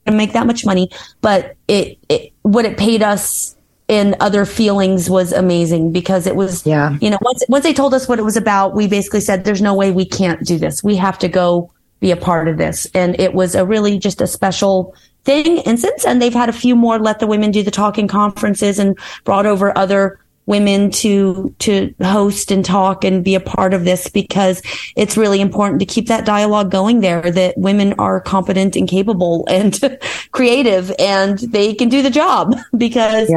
to 0.05 0.11
make 0.11 0.33
that 0.33 0.45
much 0.45 0.63
money, 0.63 0.91
but 1.21 1.55
it, 1.67 1.97
it, 2.07 2.33
what 2.43 2.65
it 2.65 2.77
paid 2.77 3.01
us 3.01 3.54
in 3.87 4.15
other 4.19 4.45
feelings 4.45 5.09
was 5.09 5.31
amazing 5.31 5.91
because 5.91 6.25
it 6.25 6.35
was, 6.35 6.65
yeah. 6.65 6.97
you 7.01 7.09
know, 7.09 7.19
once, 7.21 7.43
once 7.49 7.63
they 7.63 7.73
told 7.73 7.93
us 7.93 8.07
what 8.07 8.17
it 8.17 8.23
was 8.23 8.37
about, 8.37 8.73
we 8.73 8.87
basically 8.87 9.21
said, 9.21 9.43
there's 9.43 9.61
no 9.61 9.75
way 9.75 9.91
we 9.91 10.05
can't 10.05 10.43
do 10.45 10.57
this. 10.57 10.83
We 10.83 10.95
have 10.95 11.19
to 11.19 11.27
go 11.27 11.71
be 11.99 12.11
a 12.11 12.17
part 12.17 12.47
of 12.47 12.57
this. 12.57 12.87
And 12.93 13.19
it 13.19 13.33
was 13.33 13.55
a 13.55 13.65
really 13.65 13.99
just 13.99 14.21
a 14.21 14.27
special 14.27 14.95
thing. 15.23 15.59
And 15.61 15.79
since 15.79 16.03
then, 16.03 16.19
they've 16.19 16.33
had 16.33 16.49
a 16.49 16.53
few 16.53 16.75
more 16.75 16.99
let 16.99 17.19
the 17.19 17.27
women 17.27 17.51
do 17.51 17.63
the 17.63 17.71
talking 17.71 18.07
conferences 18.07 18.79
and 18.79 18.97
brought 19.23 19.45
over 19.45 19.75
other 19.77 20.19
women 20.45 20.91
to 20.91 21.53
to 21.57 21.93
host 22.03 22.51
and 22.51 22.63
talk 22.63 23.03
and 23.03 23.23
be 23.23 23.33
a 23.33 23.39
part 23.39 23.73
of 23.73 23.83
this 23.83 24.07
because 24.09 24.61
it's 24.95 25.17
really 25.17 25.41
important 25.41 25.79
to 25.79 25.85
keep 25.87 26.07
that 26.07 26.23
dialogue 26.25 26.69
going 26.69 26.99
there 26.99 27.31
that 27.31 27.57
women 27.57 27.93
are 27.97 28.21
competent 28.21 28.75
and 28.75 28.87
capable 28.87 29.43
and 29.49 29.79
creative 30.31 30.93
and 30.99 31.39
they 31.39 31.73
can 31.73 31.89
do 31.89 32.03
the 32.03 32.11
job 32.11 32.55
because 32.77 33.27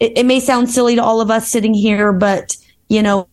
it, 0.00 0.18
it 0.18 0.26
may 0.26 0.40
sound 0.40 0.70
silly 0.70 0.96
to 0.96 1.02
all 1.02 1.20
of 1.20 1.30
us 1.30 1.48
sitting 1.48 1.74
here 1.74 2.12
but 2.12 2.56
you 2.88 3.02
know 3.02 3.28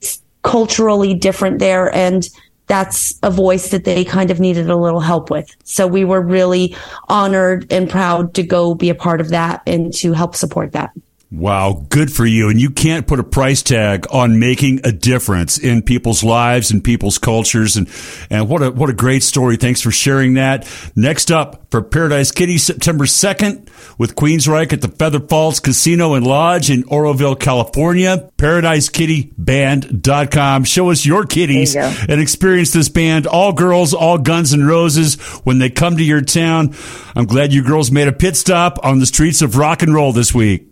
it's 0.00 0.22
culturally 0.42 1.14
different 1.14 1.58
there 1.58 1.92
and 1.94 2.28
that's 2.66 3.18
a 3.22 3.30
voice 3.30 3.70
that 3.70 3.84
they 3.84 4.04
kind 4.04 4.30
of 4.30 4.40
needed 4.40 4.70
a 4.70 4.76
little 4.76 5.00
help 5.00 5.30
with. 5.30 5.54
So 5.64 5.86
we 5.86 6.04
were 6.04 6.22
really 6.22 6.74
honored 7.08 7.70
and 7.70 7.90
proud 7.90 8.32
to 8.34 8.42
go 8.42 8.74
be 8.74 8.88
a 8.88 8.94
part 8.94 9.20
of 9.20 9.28
that 9.28 9.62
and 9.66 9.92
to 9.94 10.14
help 10.14 10.34
support 10.34 10.72
that. 10.72 10.90
Wow, 11.32 11.86
good 11.88 12.12
for 12.12 12.26
you. 12.26 12.50
And 12.50 12.60
you 12.60 12.68
can't 12.68 13.06
put 13.06 13.18
a 13.18 13.24
price 13.24 13.62
tag 13.62 14.04
on 14.10 14.38
making 14.38 14.82
a 14.84 14.92
difference 14.92 15.56
in 15.56 15.80
people's 15.80 16.22
lives 16.22 16.70
and 16.70 16.84
people's 16.84 17.16
cultures. 17.16 17.78
And, 17.78 17.88
and 18.28 18.50
what 18.50 18.62
a, 18.62 18.70
what 18.70 18.90
a 18.90 18.92
great 18.92 19.22
story. 19.22 19.56
Thanks 19.56 19.80
for 19.80 19.90
sharing 19.90 20.34
that. 20.34 20.68
Next 20.94 21.30
up 21.30 21.70
for 21.70 21.80
Paradise 21.80 22.32
Kitty, 22.32 22.58
September 22.58 23.06
2nd 23.06 23.70
with 23.98 24.14
Queensryche 24.14 24.74
at 24.74 24.82
the 24.82 24.88
Feather 24.88 25.20
Falls 25.20 25.58
Casino 25.58 26.12
and 26.12 26.26
Lodge 26.26 26.70
in 26.70 26.84
Oroville, 26.84 27.36
California. 27.36 28.30
ParadiseKittyBand.com. 28.36 30.64
Show 30.64 30.90
us 30.90 31.06
your 31.06 31.24
kitties 31.24 31.74
you 31.74 31.80
and 31.80 32.20
experience 32.20 32.74
this 32.74 32.90
band. 32.90 33.26
All 33.26 33.54
girls, 33.54 33.94
all 33.94 34.18
Guns 34.18 34.52
and 34.52 34.68
Roses 34.68 35.14
when 35.44 35.56
they 35.56 35.70
come 35.70 35.96
to 35.96 36.04
your 36.04 36.20
town. 36.20 36.74
I'm 37.16 37.24
glad 37.24 37.54
you 37.54 37.62
girls 37.62 37.90
made 37.90 38.08
a 38.08 38.12
pit 38.12 38.36
stop 38.36 38.78
on 38.84 38.98
the 38.98 39.06
streets 39.06 39.40
of 39.40 39.56
rock 39.56 39.82
and 39.82 39.94
roll 39.94 40.12
this 40.12 40.34
week. 40.34 40.71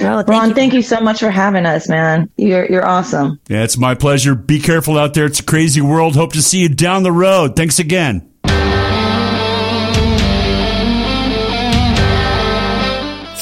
Ron, 0.00 0.54
thank 0.54 0.74
you 0.74 0.82
so 0.82 1.00
much 1.00 1.20
for 1.20 1.30
having 1.30 1.66
us, 1.66 1.88
man. 1.88 2.28
You're 2.36 2.66
you're 2.66 2.86
awesome. 2.86 3.38
Yeah, 3.48 3.62
it's 3.62 3.78
my 3.78 3.94
pleasure. 3.94 4.34
Be 4.34 4.58
careful 4.58 4.98
out 4.98 5.14
there. 5.14 5.26
It's 5.26 5.40
a 5.40 5.44
crazy 5.44 5.80
world. 5.80 6.16
Hope 6.16 6.32
to 6.32 6.42
see 6.42 6.60
you 6.60 6.68
down 6.68 7.02
the 7.02 7.12
road. 7.12 7.56
Thanks 7.56 7.78
again. 7.78 8.30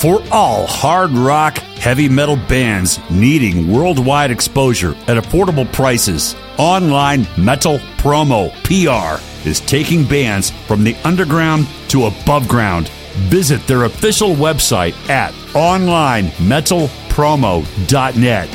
For 0.02 0.20
all 0.32 0.66
hard 0.66 1.12
rock, 1.12 1.58
heavy 1.58 2.08
metal 2.08 2.34
bands 2.34 2.98
needing 3.08 3.72
worldwide 3.72 4.32
exposure 4.32 4.96
at 5.06 5.16
affordable 5.16 5.72
prices, 5.72 6.34
Online 6.58 7.24
Metal 7.38 7.78
Promo 7.98 8.50
PR 8.64 9.22
is 9.48 9.60
taking 9.60 10.04
bands 10.04 10.50
from 10.66 10.82
the 10.82 10.96
underground 11.04 11.68
to 11.90 12.06
above 12.06 12.48
ground. 12.48 12.90
Visit 13.28 13.66
their 13.66 13.84
official 13.84 14.34
website 14.34 14.94
at 15.08 15.32
onlinemetalpromo.net. 15.52 18.48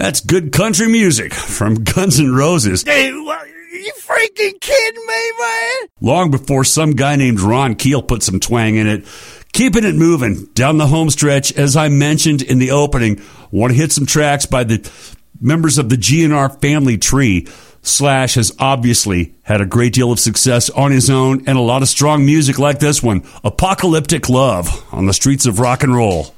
That's 0.00 0.22
good 0.22 0.50
country 0.50 0.88
music 0.88 1.34
from 1.34 1.74
Guns 1.84 2.18
N' 2.18 2.34
Roses. 2.34 2.82
Hey, 2.84 3.12
what, 3.12 3.46
you 3.70 3.92
freaking 4.00 4.58
kidding 4.58 5.06
me, 5.06 5.32
man? 5.38 5.88
Long 6.00 6.30
before 6.30 6.64
some 6.64 6.92
guy 6.92 7.16
named 7.16 7.38
Ron 7.38 7.74
Keel 7.74 8.02
put 8.02 8.22
some 8.22 8.40
twang 8.40 8.76
in 8.76 8.86
it. 8.86 9.04
Keeping 9.52 9.84
it 9.84 9.94
moving 9.94 10.46
down 10.54 10.78
the 10.78 10.86
home 10.86 11.10
stretch, 11.10 11.52
as 11.52 11.76
I 11.76 11.88
mentioned 11.90 12.40
in 12.40 12.58
the 12.58 12.70
opening, 12.70 13.20
want 13.50 13.72
to 13.72 13.76
hit 13.76 13.92
some 13.92 14.06
tracks 14.06 14.46
by 14.46 14.64
the 14.64 14.90
members 15.38 15.76
of 15.76 15.90
the 15.90 15.96
GNR 15.96 16.60
family 16.62 16.96
tree. 16.96 17.46
Slash 17.82 18.34
has 18.34 18.54
obviously 18.58 19.34
had 19.42 19.60
a 19.60 19.66
great 19.66 19.92
deal 19.94 20.12
of 20.12 20.20
success 20.20 20.68
on 20.70 20.92
his 20.92 21.08
own 21.08 21.44
and 21.46 21.56
a 21.56 21.62
lot 21.62 21.82
of 21.82 21.88
strong 21.88 22.26
music 22.26 22.58
like 22.58 22.78
this 22.78 23.02
one, 23.02 23.22
Apocalyptic 23.42 24.28
Love, 24.28 24.84
on 24.92 25.06
the 25.06 25.14
streets 25.14 25.46
of 25.46 25.58
rock 25.58 25.82
and 25.82 25.94
roll. 25.94 26.34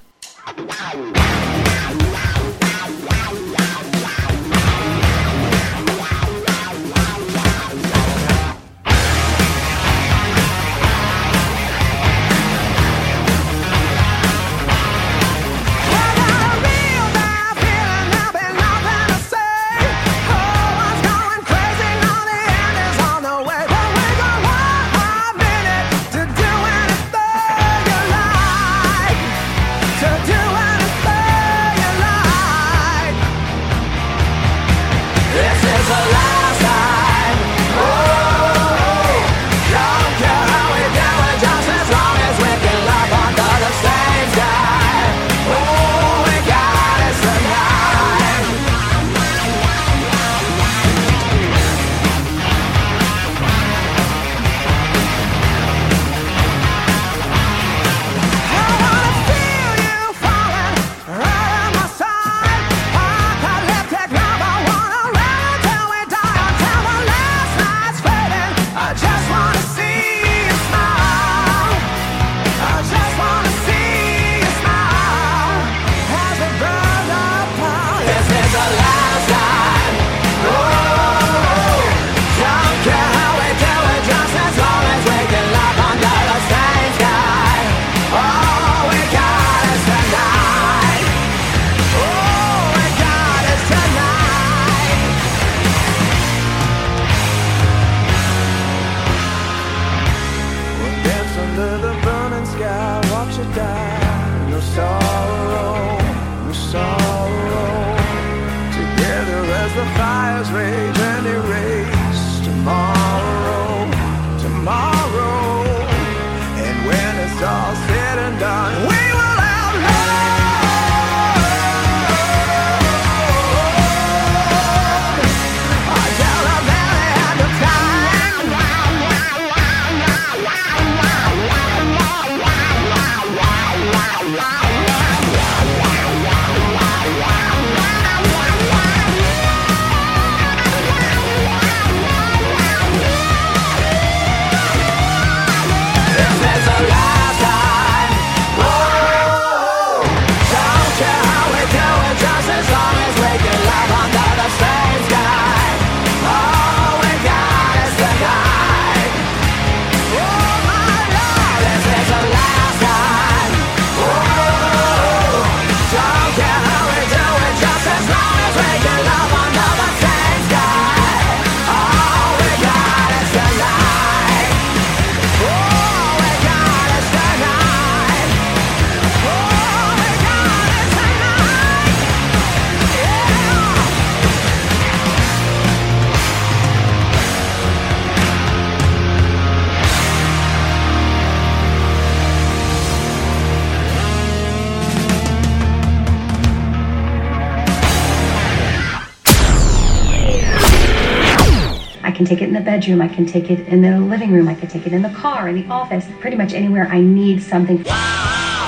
Can 202.23 202.37
take 202.37 202.43
it 202.43 202.49
in 202.49 202.55
the 202.55 202.61
bedroom. 202.61 203.03
I 203.03 203.09
can 203.09 203.27
take 203.27 203.51
it 203.51 203.66
in 203.66 203.83
the 203.83 203.99
living 203.99 204.31
room. 204.31 204.47
I 204.47 204.55
can 204.55 204.68
take 204.68 204.87
it 204.87 204.93
in 204.93 205.03
the 205.03 205.11
car, 205.11 205.49
in 205.49 205.57
the 205.57 205.66
office, 205.66 206.07
pretty 206.20 206.37
much 206.37 206.53
anywhere 206.53 206.87
I 206.87 207.01
need 207.01 207.43
something. 207.43 207.85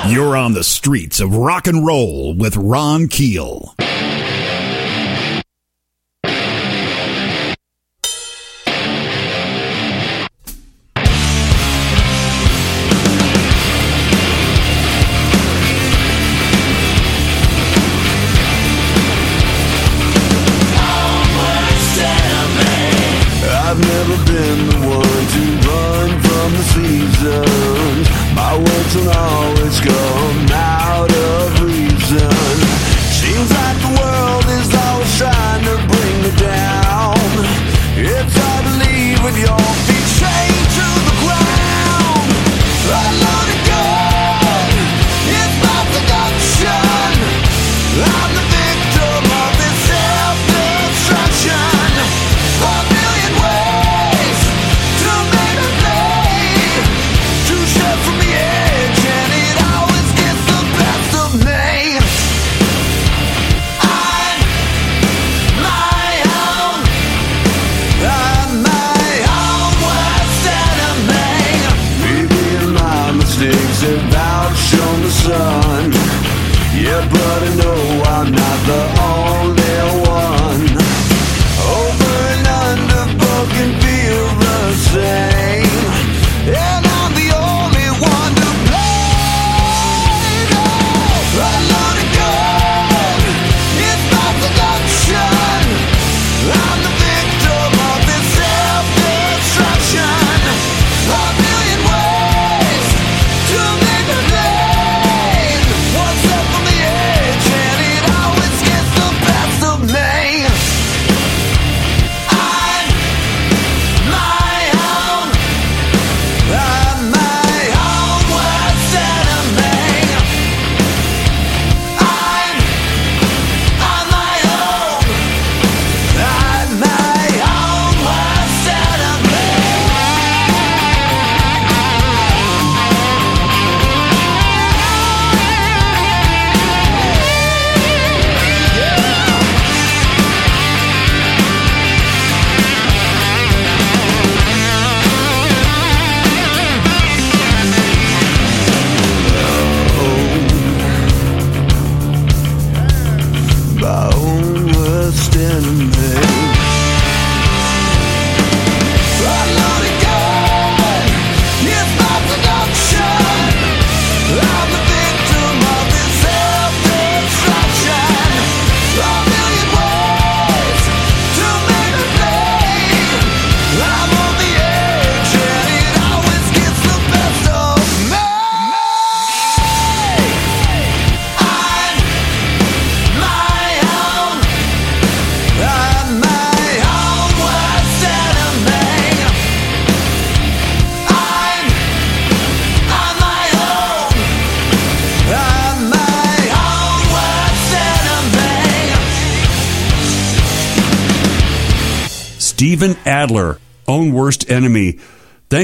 You're 0.08 0.36
on 0.36 0.54
the 0.54 0.64
streets 0.64 1.20
of 1.20 1.36
rock 1.36 1.68
and 1.68 1.86
roll 1.86 2.34
with 2.34 2.56
Ron 2.56 3.06
Keel. 3.06 3.74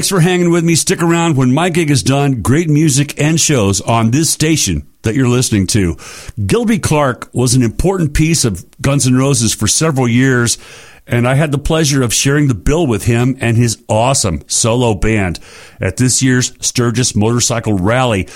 Thanks 0.01 0.09
for 0.09 0.19
hanging 0.19 0.49
with 0.49 0.63
me. 0.63 0.73
Stick 0.73 1.03
around 1.03 1.37
when 1.37 1.53
my 1.53 1.69
gig 1.69 1.91
is 1.91 2.01
done. 2.01 2.41
Great 2.41 2.67
music 2.67 3.21
and 3.21 3.39
shows 3.39 3.81
on 3.81 4.09
this 4.09 4.31
station 4.31 4.87
that 5.03 5.13
you're 5.13 5.27
listening 5.27 5.67
to. 5.67 5.95
Gilby 6.43 6.79
Clarke 6.79 7.29
was 7.35 7.53
an 7.53 7.61
important 7.61 8.15
piece 8.15 8.43
of 8.43 8.65
Guns 8.81 9.05
N' 9.05 9.15
Roses 9.15 9.53
for 9.53 9.67
several 9.67 10.07
years, 10.07 10.57
and 11.05 11.27
I 11.27 11.35
had 11.35 11.51
the 11.51 11.59
pleasure 11.59 12.01
of 12.01 12.15
sharing 12.15 12.47
the 12.47 12.55
bill 12.55 12.87
with 12.87 13.05
him 13.05 13.37
and 13.41 13.55
his 13.55 13.83
awesome 13.87 14.41
solo 14.47 14.95
band 14.95 15.39
at 15.79 15.97
this 15.97 16.23
year's 16.23 16.51
Sturgis 16.65 17.15
Motorcycle 17.15 17.77
Rally. 17.77 18.27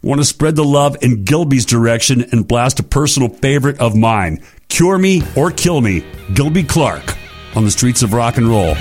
Want 0.00 0.22
to 0.22 0.24
spread 0.24 0.56
the 0.56 0.64
love 0.64 0.96
in 1.02 1.24
Gilby's 1.24 1.66
direction 1.66 2.24
and 2.32 2.48
blast 2.48 2.80
a 2.80 2.82
personal 2.82 3.28
favorite 3.28 3.78
of 3.78 3.94
mine. 3.94 4.42
Cure 4.70 4.96
Me 4.96 5.20
or 5.36 5.50
Kill 5.50 5.82
Me, 5.82 6.02
Gilby 6.32 6.62
Clarke 6.62 7.14
on 7.54 7.66
the 7.66 7.70
streets 7.70 8.02
of 8.02 8.14
rock 8.14 8.38
and 8.38 8.48
roll. 8.48 8.74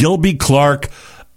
Gilby 0.00 0.32
Clarke. 0.32 0.88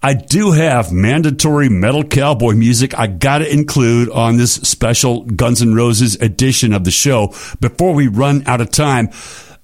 I 0.02 0.14
do 0.14 0.52
have 0.54 0.94
mandatory 0.94 1.68
metal 1.68 2.06
cowboy 2.06 2.54
music 2.54 2.98
I 2.98 3.08
got 3.08 3.40
to 3.40 3.54
include 3.54 4.10
on 4.10 4.38
this 4.38 4.54
special 4.54 5.24
Guns 5.24 5.62
N' 5.62 5.76
Roses 5.76 6.16
edition 6.16 6.72
of 6.72 6.86
the 6.86 6.92
show. 6.92 7.34
Before 7.60 7.94
we 7.94 8.08
run 8.08 8.44
out 8.48 8.62
of 8.62 8.72
time, 8.72 9.10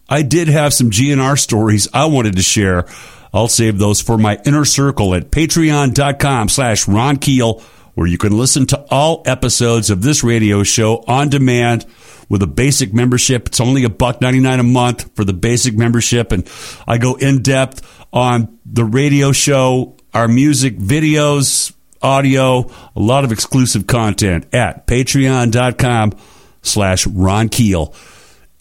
I 0.09 0.21
did 0.21 0.49
have 0.49 0.73
some 0.73 0.89
GNR 0.89 1.39
stories 1.39 1.87
I 1.93 2.07
wanted 2.07 2.35
to 2.35 2.41
share. 2.41 2.87
I'll 3.33 3.47
save 3.47 3.77
those 3.77 4.01
for 4.01 4.17
my 4.17 4.37
inner 4.45 4.65
circle 4.65 5.15
at 5.15 5.31
patreon.com 5.31 6.49
slash 6.49 6.85
Ron 6.85 7.15
Keel, 7.19 7.61
where 7.99 8.07
you 8.07 8.17
can 8.17 8.37
listen 8.37 8.65
to 8.65 8.85
all 8.89 9.21
episodes 9.25 9.89
of 9.89 10.01
this 10.01 10.23
radio 10.23 10.63
show 10.63 11.03
on 11.05 11.27
demand 11.27 11.85
with 12.29 12.41
a 12.41 12.47
basic 12.47 12.93
membership. 12.93 13.47
It's 13.47 13.59
only 13.59 13.83
a 13.83 13.89
buck 13.89 14.21
99 14.21 14.61
a 14.61 14.63
month 14.63 15.13
for 15.17 15.25
the 15.25 15.33
basic 15.33 15.75
membership. 15.75 16.31
And 16.31 16.49
I 16.87 16.97
go 16.97 17.15
in 17.15 17.41
depth 17.41 17.85
on 18.13 18.57
the 18.65 18.85
radio 18.85 19.33
show, 19.33 19.97
our 20.13 20.29
music 20.29 20.77
videos, 20.77 21.73
audio, 22.01 22.71
a 22.95 22.99
lot 23.01 23.25
of 23.25 23.33
exclusive 23.33 23.85
content 23.85 24.47
at 24.55 24.87
patreon.com 24.87 26.13
slash 26.61 27.05
Ron 27.05 27.49
Keel. 27.49 27.93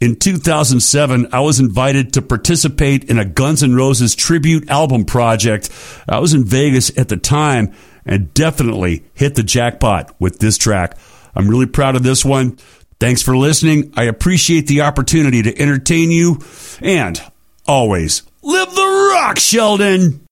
In 0.01 0.17
2007, 0.17 1.29
I 1.33 1.41
was 1.41 1.61
invited 1.61 2.15
to 2.15 2.23
participate 2.23 3.05
in 3.05 3.21
a 3.21 3.25
Guns 3.25 3.63
N' 3.63 3.77
Roses 3.77 4.17
tribute 4.17 4.69
album 4.69 5.05
project. 5.05 5.71
I 6.09 6.19
was 6.19 6.35
in 6.35 6.45
Vegas 6.45 6.97
at 6.99 7.09
the 7.09 7.17
time 7.17 7.73
and 8.09 8.33
definitely 8.35 9.05
hit 9.15 9.35
the 9.35 9.43
jackpot 9.43 10.15
with 10.19 10.39
this 10.39 10.59
track. 10.59 10.97
I'm 11.35 11.49
really 11.49 11.67
proud 11.67 11.95
of 11.95 12.03
this 12.03 12.25
one. 12.25 12.59
Thanks 12.99 13.23
for 13.23 13.37
listening. 13.37 13.93
I 13.97 14.05
appreciate 14.05 14.67
the 14.67 14.81
opportunity 14.81 15.43
to 15.43 15.57
entertain 15.57 16.11
you 16.11 16.41
and 16.81 17.23
always 17.67 18.23
live 18.43 18.75
the 18.75 19.13
rock, 19.15 19.39
Sheldon. 19.39 20.27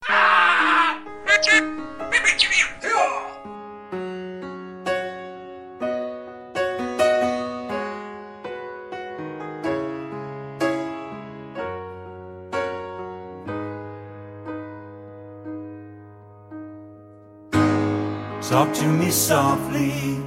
Me 19.06 19.12
softly. 19.12 20.20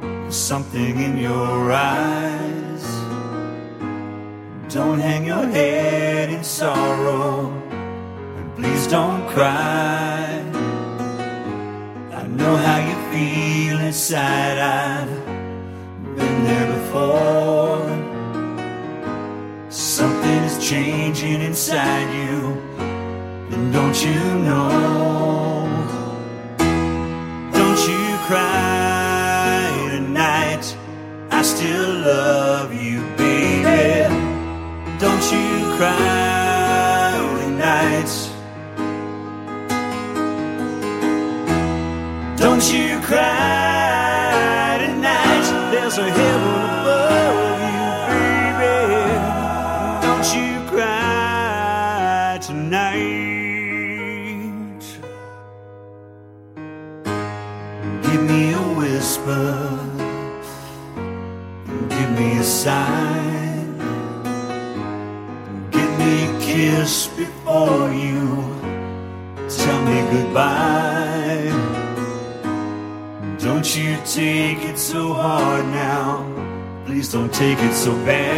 There's 0.00 0.36
something 0.36 1.00
in 1.06 1.16
your 1.16 1.72
eyes. 1.72 2.84
Don't 4.72 5.00
hang 5.00 5.26
your 5.26 5.46
head 5.46 6.30
in 6.30 6.44
sorrow. 6.44 7.50
And 8.38 8.56
please 8.56 8.86
don't 8.86 9.26
cry. 9.34 10.42
I 12.20 12.22
know 12.38 12.54
how 12.66 12.78
you 12.88 12.96
feel 13.12 13.80
inside. 13.80 14.58
I've 14.58 15.14
been 16.18 16.38
there 16.48 16.68
before. 16.76 17.86
Something 19.70 20.40
is 20.50 20.56
changing 20.70 21.40
inside 21.40 22.08
you. 22.20 22.36
And 23.52 23.72
don't 23.72 23.98
you 24.04 24.20
know? 24.46 25.55
Love 32.06 32.72
you, 32.72 33.00
baby. 33.16 34.08
Don't 34.98 35.24
you 35.32 35.76
cry 35.76 37.18
tonight. 37.42 38.10
Don't 42.36 42.64
you 42.72 43.00
cry 43.00 43.65
don't 77.16 77.32
take 77.32 77.58
it 77.60 77.72
so 77.72 77.92
bad. 78.04 78.35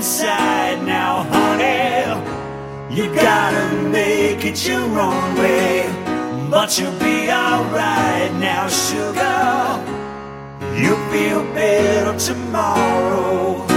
Inside. 0.00 0.82
Now, 0.86 1.24
honey, 1.24 2.08
you 2.96 3.14
gotta 3.14 3.82
make 3.90 4.46
it 4.46 4.66
your 4.66 4.88
own 4.98 5.34
way. 5.34 5.84
But 6.50 6.78
you'll 6.78 6.98
be 6.98 7.30
alright 7.30 8.32
now, 8.48 8.66
sugar. 8.68 9.40
You'll 10.80 11.04
feel 11.12 11.42
better 11.52 12.18
tomorrow. 12.18 13.69